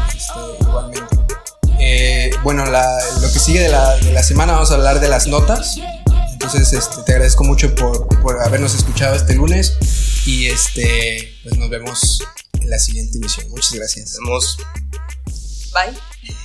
este, 0.08 0.64
igualmente. 0.64 1.16
Eh, 1.78 2.30
bueno, 2.42 2.64
lo 2.66 3.32
que 3.32 3.38
sigue 3.38 3.60
de 3.60 3.68
la, 3.68 4.22
semana 4.24 4.54
vamos 4.54 4.72
a 4.72 4.74
hablar 4.74 4.98
de 4.98 5.08
las 5.08 5.28
notas. 5.28 5.76
Entonces, 6.32 6.72
este, 6.72 7.02
te 7.06 7.12
agradezco 7.12 7.44
mucho 7.44 7.72
por, 7.74 8.08
por, 8.22 8.42
habernos 8.42 8.74
escuchado 8.74 9.14
este 9.14 9.34
lunes 9.34 9.76
y 10.26 10.46
este, 10.46 11.32
pues 11.44 11.56
nos 11.56 11.70
vemos 11.70 12.24
en 12.54 12.70
la 12.70 12.78
siguiente 12.78 13.18
emisión. 13.18 13.48
Muchas 13.50 13.74
gracias. 13.74 14.18
Nos. 14.26 14.56
Bye. 15.72 16.36